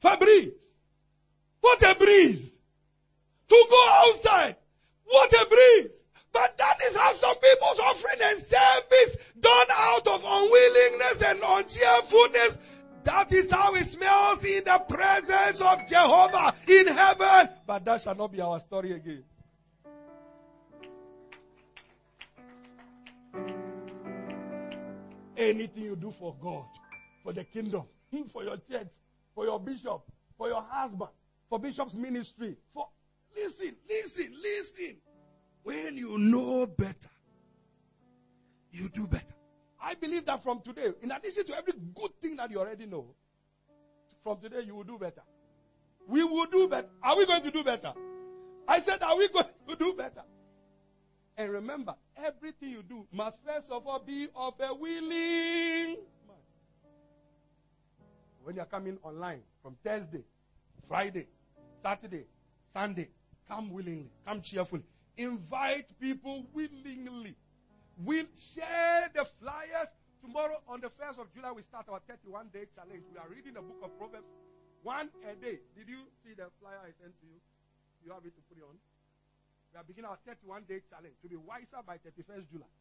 Febreze. 0.00 0.52
What 1.60 1.82
a 1.82 1.92
breeze. 1.96 2.60
To 3.48 3.66
go 3.68 3.88
outside. 4.06 4.54
What 5.04 5.32
a 5.32 5.48
breeze. 5.48 6.04
But 6.32 6.56
that 6.58 6.78
is 6.86 6.96
how 6.96 7.12
some 7.12 7.34
people's 7.34 7.80
offering 7.80 8.20
and 8.22 8.38
service 8.40 9.16
done 9.40 9.66
out 9.76 10.06
of 10.06 10.24
unwillingness 10.24 11.22
and 11.22 11.40
uncheerfulness. 11.44 12.58
That 13.04 13.32
is 13.32 13.50
how 13.50 13.74
it 13.74 13.84
smells 13.86 14.44
in 14.44 14.64
the 14.64 14.82
presence 14.88 15.60
of 15.60 15.78
Jehovah 15.88 16.54
in 16.66 16.86
heaven. 16.86 17.48
But 17.66 17.84
that 17.84 18.02
shall 18.02 18.14
not 18.14 18.32
be 18.32 18.40
our 18.40 18.60
story 18.60 18.92
again. 18.92 19.24
Anything 25.36 25.84
you 25.84 25.96
do 25.96 26.10
for 26.10 26.36
God, 26.40 26.66
for 27.22 27.32
the 27.32 27.44
kingdom, 27.44 27.84
for 28.32 28.44
your 28.44 28.58
church, 28.58 28.92
for 29.34 29.44
your 29.46 29.58
bishop, 29.58 30.02
for 30.36 30.48
your 30.48 30.62
husband, 30.68 31.10
for 31.48 31.58
bishop's 31.58 31.94
ministry, 31.94 32.56
for 32.74 32.88
listen, 33.34 33.74
listen, 33.88 34.34
listen. 34.42 34.96
When 35.62 35.96
you 35.96 36.18
know 36.18 36.66
better, 36.66 37.10
you 38.70 38.88
do 38.88 39.06
better. 39.06 39.24
I 39.82 39.94
believe 39.94 40.26
that 40.26 40.42
from 40.42 40.60
today, 40.60 40.92
in 41.02 41.10
addition 41.10 41.46
to 41.46 41.56
every 41.56 41.72
good 41.94 42.10
thing 42.20 42.36
that 42.36 42.50
you 42.50 42.58
already 42.58 42.86
know, 42.86 43.06
from 44.22 44.38
today 44.38 44.60
you 44.66 44.74
will 44.74 44.84
do 44.84 44.98
better. 44.98 45.22
We 46.06 46.24
will 46.24 46.46
do 46.46 46.68
better. 46.68 46.88
Are 47.02 47.16
we 47.16 47.26
going 47.26 47.42
to 47.42 47.50
do 47.50 47.64
better? 47.64 47.92
I 48.68 48.80
said, 48.80 49.02
are 49.02 49.16
we 49.16 49.28
going 49.28 49.46
to 49.68 49.76
do 49.76 49.94
better? 49.94 50.22
And 51.36 51.50
remember, 51.50 51.94
everything 52.16 52.70
you 52.70 52.82
do 52.82 53.06
must 53.12 53.40
first 53.44 53.70
of 53.70 53.86
all 53.86 54.00
be 54.00 54.28
of 54.34 54.54
a 54.60 54.74
willing 54.74 55.96
man. 56.26 56.36
When 58.42 58.56
you 58.56 58.62
are 58.62 58.66
coming 58.66 58.98
online 59.02 59.40
from 59.62 59.76
Thursday, 59.82 60.24
Friday, 60.86 61.26
Saturday, 61.82 62.26
Sunday, 62.72 63.08
come 63.48 63.70
willingly, 63.70 64.10
come 64.26 64.42
cheerfully. 64.42 64.82
Invite 65.16 65.98
people 65.98 66.46
willingly. 66.52 67.34
We'll 68.04 68.24
share 68.54 69.10
the 69.14 69.24
flyers. 69.24 69.92
Tomorrow 70.22 70.60
on 70.68 70.80
the 70.80 70.88
1st 70.88 71.18
of 71.20 71.32
July, 71.32 71.52
we 71.52 71.62
start 71.62 71.86
our 71.88 72.00
31 72.08 72.48
day 72.52 72.64
challenge. 72.74 73.04
We 73.12 73.18
are 73.18 73.28
reading 73.28 73.54
the 73.54 73.62
book 73.62 73.80
of 73.82 73.96
Proverbs 73.98 74.28
one 74.82 75.08
a 75.24 75.34
day. 75.34 75.60
Did 75.76 75.88
you 75.88 76.00
see 76.24 76.32
the 76.36 76.48
flyer 76.60 76.80
I 76.80 76.92
sent 77.00 77.12
to 77.20 77.26
you? 77.26 77.40
You 78.04 78.12
have 78.12 78.24
it 78.24 78.36
to 78.36 78.42
put 78.48 78.56
it 78.56 78.64
on? 78.64 78.76
We 79.72 79.80
are 79.80 79.84
beginning 79.84 80.10
our 80.10 80.18
31 80.26 80.64
day 80.68 80.80
challenge 80.88 81.14
to 81.22 81.28
be 81.28 81.36
wiser 81.36 81.84
by 81.86 81.96
31st 81.96 82.50
July. 82.52 82.72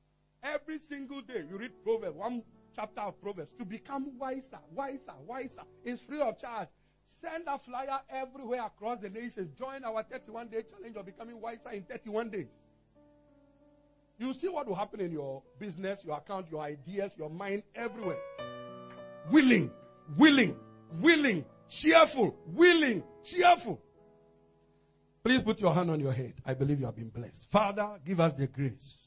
Every 0.44 0.80
single 0.80 1.22
day 1.22 1.44
you 1.50 1.58
read 1.58 1.72
Proverbs, 1.84 2.16
one 2.16 2.44
chapter 2.76 3.02
of 3.02 3.22
Proverbs, 3.22 3.52
to 3.58 3.66
become 3.66 4.18
wiser, 4.18 4.60
wiser, 4.72 5.16
wiser. 5.28 5.64
It's 5.84 6.02
free 6.02 6.22
of 6.22 6.40
charge. 6.40 6.70
Send 7.08 7.44
a 7.48 7.58
flyer 7.60 8.00
everywhere 8.10 8.66
across 8.66 9.00
the 9.02 9.10
nation. 9.10 9.52
Join 9.58 9.84
our 9.84 10.04
31 10.04 10.48
day 10.48 10.64
challenge 10.64 10.96
of 10.96 11.06
becoming 11.06 11.42
wiser 11.42 11.72
in 11.72 11.84
31 11.84 12.30
days. 12.30 12.48
You 14.20 14.34
see 14.34 14.50
what 14.50 14.68
will 14.68 14.76
happen 14.76 15.00
in 15.00 15.12
your 15.14 15.42
business, 15.58 16.04
your 16.04 16.18
account, 16.18 16.48
your 16.52 16.62
ideas, 16.62 17.14
your 17.18 17.30
mind, 17.30 17.64
everywhere. 17.74 18.20
Willing, 19.32 19.72
willing, 20.18 20.58
willing, 21.00 21.46
cheerful, 21.70 22.36
willing, 22.48 23.02
cheerful. 23.24 23.82
Please 25.24 25.42
put 25.42 25.62
your 25.62 25.74
hand 25.74 25.90
on 25.90 26.02
your 26.02 26.12
head. 26.12 26.34
I 26.46 26.54
believe 26.54 26.80
you 26.82 26.86
have 26.86 26.98
been 26.98 27.10
blessed. 27.10 27.50
Father, 27.50 27.98
give 28.06 28.20
us 28.20 28.36
the 28.36 28.48
grace 28.48 28.98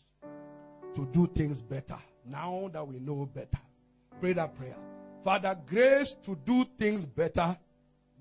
to 0.95 1.07
do 1.13 1.27
things 1.27 1.61
better 1.61 1.99
now 2.25 2.71
that 2.73 2.87
we 2.87 2.99
know 2.99 3.27
better. 3.27 3.61
Pray 4.19 4.33
that 4.33 4.55
prayer. 4.57 4.77
Father, 5.23 5.59
grace 5.67 6.17
to 6.23 6.39
do 6.45 6.65
things 6.79 7.05
better 7.05 7.57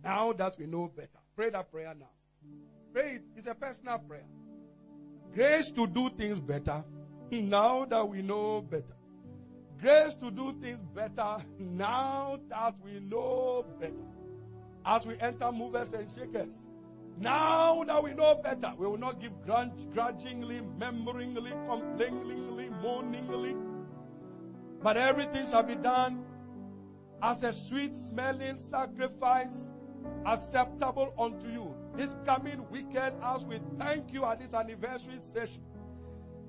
now 0.03 0.33
that 0.33 0.57
we 0.57 0.65
know 0.65 0.91
better. 0.93 1.09
Pray 1.35 1.49
that 1.51 1.71
prayer 1.71 1.93
now. 1.97 2.09
Pray 2.93 3.13
it. 3.13 3.21
It's 3.35 3.47
a 3.47 3.55
personal 3.55 3.99
prayer. 3.99 4.25
Grace 5.33 5.69
to 5.71 5.87
do 5.87 6.09
things 6.09 6.39
better 6.39 6.83
now 7.31 7.85
that 7.85 8.07
we 8.07 8.21
know 8.21 8.61
better. 8.61 8.97
Grace 9.79 10.13
to 10.15 10.29
do 10.29 10.53
things 10.61 10.79
better 10.93 11.37
now 11.57 12.39
that 12.49 12.75
we 12.83 12.99
know 12.99 13.65
better. 13.79 13.93
As 14.85 15.05
we 15.05 15.17
enter 15.19 15.51
movers 15.51 15.93
and 15.93 16.09
shakers, 16.09 16.69
now 17.17 17.83
that 17.83 18.03
we 18.03 18.13
know 18.13 18.35
better, 18.35 18.73
we 18.77 18.87
will 18.87 18.97
not 18.97 19.21
give 19.21 19.31
grudgingly, 19.93 20.61
memberingly, 20.77 21.51
complainingly, 21.67 22.69
mourningly. 22.81 23.55
But 24.81 24.97
everything 24.97 25.49
shall 25.49 25.63
be 25.63 25.75
done 25.75 26.25
as 27.21 27.43
a 27.43 27.53
sweet 27.53 27.93
smelling 27.93 28.57
sacrifice 28.57 29.75
acceptable 30.25 31.13
unto 31.17 31.47
you. 31.47 31.75
This 31.95 32.15
coming 32.25 32.65
weekend, 32.69 33.15
as 33.23 33.43
we 33.43 33.59
thank 33.77 34.13
you 34.13 34.25
at 34.25 34.39
this 34.39 34.53
anniversary 34.53 35.19
session, 35.19 35.63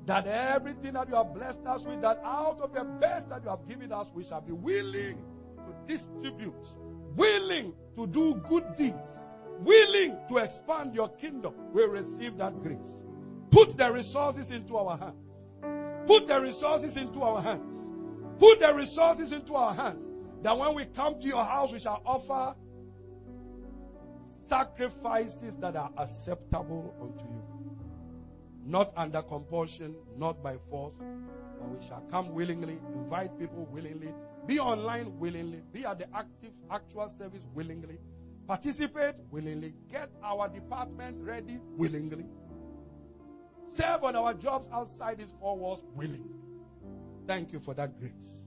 that 0.06 0.26
everything 0.26 0.94
that 0.94 1.08
you 1.08 1.14
have 1.14 1.32
blessed 1.34 1.66
us 1.66 1.82
with, 1.82 2.00
that 2.02 2.20
out 2.24 2.60
of 2.60 2.72
the 2.74 2.84
best 2.84 3.28
that 3.30 3.42
you 3.42 3.50
have 3.50 3.68
given 3.68 3.92
us, 3.92 4.08
we 4.14 4.24
shall 4.24 4.40
be 4.40 4.52
willing 4.52 5.18
to 5.56 5.74
distribute, 5.86 6.66
willing 7.16 7.72
to 7.96 8.06
do 8.06 8.34
good 8.48 8.76
deeds 8.76 9.28
willing 9.64 10.18
to 10.28 10.38
expand 10.38 10.94
your 10.94 11.08
kingdom 11.10 11.54
We 11.72 11.84
receive 11.84 12.36
that 12.38 12.60
grace. 12.62 13.02
Put 13.50 13.76
the 13.76 13.92
resources 13.92 14.50
into 14.50 14.76
our 14.76 14.96
hands. 14.96 16.06
Put 16.06 16.26
the 16.26 16.40
resources 16.40 16.96
into 16.96 17.22
our 17.22 17.40
hands. 17.40 17.86
Put 18.38 18.60
the 18.60 18.74
resources 18.74 19.32
into 19.32 19.54
our 19.54 19.74
hands. 19.74 20.04
That 20.42 20.56
when 20.56 20.74
we 20.74 20.86
come 20.86 21.20
to 21.20 21.26
your 21.26 21.44
house, 21.44 21.70
we 21.70 21.78
shall 21.78 22.02
offer 22.04 22.56
sacrifices 24.52 25.56
that 25.56 25.74
are 25.76 25.90
acceptable 25.96 26.94
unto 27.00 27.24
you. 27.24 27.42
Not 28.66 28.92
under 28.98 29.22
compulsion, 29.22 29.94
not 30.18 30.42
by 30.42 30.56
force, 30.68 30.92
but 31.58 31.68
we 31.70 31.86
shall 31.86 32.02
come 32.10 32.34
willingly, 32.34 32.78
invite 32.94 33.38
people 33.38 33.66
willingly, 33.72 34.12
be 34.46 34.60
online 34.60 35.18
willingly, 35.18 35.62
be 35.72 35.86
at 35.86 35.98
the 36.00 36.06
active, 36.14 36.50
actual 36.70 37.08
service 37.08 37.46
willingly, 37.54 37.98
participate 38.46 39.14
willingly, 39.30 39.72
get 39.90 40.10
our 40.22 40.50
department 40.50 41.16
ready 41.24 41.58
willingly, 41.78 42.26
serve 43.74 44.04
on 44.04 44.14
our 44.14 44.34
jobs 44.34 44.68
outside 44.70 45.16
these 45.16 45.32
four 45.40 45.56
walls 45.56 45.82
willingly. 45.94 46.36
Thank 47.26 47.54
you 47.54 47.58
for 47.58 47.72
that 47.72 47.98
grace. 47.98 48.44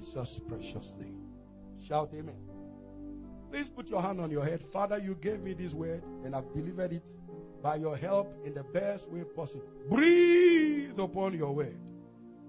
Jesus' 0.00 0.40
precious 0.46 0.94
name. 0.98 1.16
Shout 1.80 2.10
amen. 2.14 2.36
Please 3.50 3.68
put 3.68 3.88
your 3.88 4.02
hand 4.02 4.20
on 4.20 4.30
your 4.30 4.44
head. 4.44 4.62
Father, 4.62 4.98
you 4.98 5.14
gave 5.14 5.40
me 5.40 5.54
this 5.54 5.72
word 5.72 6.02
and 6.24 6.36
I've 6.36 6.52
delivered 6.52 6.92
it 6.92 7.08
by 7.62 7.76
your 7.76 7.96
help 7.96 8.34
in 8.44 8.54
the 8.54 8.62
best 8.62 9.08
way 9.10 9.24
possible. 9.24 9.64
Breathe 9.88 10.98
upon 10.98 11.34
your 11.34 11.54
word. 11.54 11.78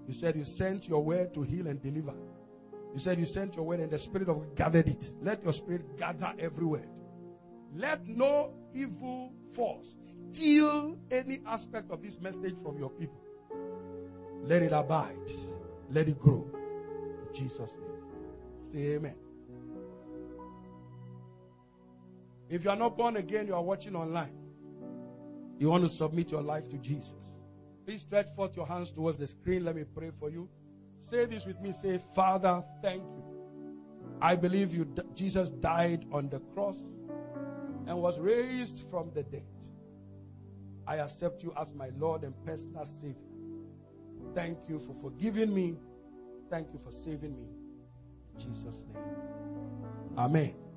You 0.08 0.14
said 0.14 0.36
you 0.36 0.44
sent 0.44 0.88
your 0.88 1.04
word 1.04 1.34
to 1.36 1.42
heal 1.42 1.68
and 1.68 1.82
deliver. 1.82 2.16
You 2.94 3.00
said 3.00 3.20
you 3.20 3.26
sent 3.26 3.56
your 3.56 3.66
word 3.66 3.80
and 3.80 3.92
the 3.92 4.00
spirit 4.00 4.28
of 4.28 4.40
God 4.40 4.56
gathered 4.56 4.88
it. 4.88 5.14
Let 5.22 5.44
your 5.44 5.54
spirit 5.54 5.98
gather 5.98 6.34
every 6.38 6.66
word. 6.66 6.90
Let 7.76 8.08
no 8.08 8.54
evil 8.74 9.32
force 9.54 9.96
steal 10.02 10.98
any 11.10 11.40
aspect 11.46 11.92
of 11.92 12.02
this 12.02 12.20
message 12.20 12.56
from 12.62 12.78
your 12.78 12.90
people. 12.90 13.22
Let 14.44 14.64
it 14.64 14.72
abide. 14.72 15.16
Let 15.90 16.08
it 16.08 16.20
grow. 16.20 16.59
Jesus' 17.34 17.74
name. 17.74 18.60
Say 18.60 18.96
amen. 18.96 19.16
If 22.50 22.64
you 22.64 22.70
are 22.70 22.76
not 22.76 22.98
born 22.98 23.18
again, 23.18 23.48
you 23.48 23.56
are 23.56 23.62
watching 23.62 23.96
online. 23.96 24.34
You 25.60 25.70
want 25.70 25.84
to 25.84 25.90
submit 25.90 26.32
your 26.32 26.42
life 26.42 26.70
to 26.70 26.78
Jesus. 26.78 27.40
Please 27.86 28.02
stretch 28.02 28.30
forth 28.36 28.56
your 28.56 28.66
hands 28.66 28.92
towards 28.92 29.18
the 29.18 29.28
screen. 29.28 29.66
Let 29.66 29.76
me 29.76 29.84
pray 29.84 30.12
for 30.20 30.30
you. 30.30 30.50
Say 30.98 31.26
this 31.26 31.46
with 31.46 31.60
me. 31.60 31.72
Say, 31.72 32.00
Father, 32.16 32.64
thank 32.82 33.04
you. 33.04 33.24
I 34.22 34.36
believe 34.36 34.74
you, 34.74 34.88
Jesus 35.16 35.50
died 35.52 36.06
on 36.12 36.30
the 36.30 36.40
cross 36.54 36.78
and 37.88 37.98
was 37.98 38.20
raised 38.20 38.84
from 38.90 39.12
the 39.14 39.24
dead. 39.24 39.46
I 40.86 40.98
accept 40.98 41.44
you 41.44 41.54
as 41.60 41.74
my 41.74 41.90
Lord 41.98 42.24
and 42.24 42.34
personal 42.46 42.86
Savior. 42.86 43.16
Thank 44.34 44.58
you 44.68 44.80
for 44.80 44.94
forgiving 44.96 45.54
me. 45.54 45.78
Thank 46.50 46.74
you 46.74 46.80
for 46.80 46.92
saving 46.92 47.36
me. 47.36 47.48
In 48.34 48.40
Jesus' 48.40 48.86
name. 48.94 49.04
Amen. 50.18 50.69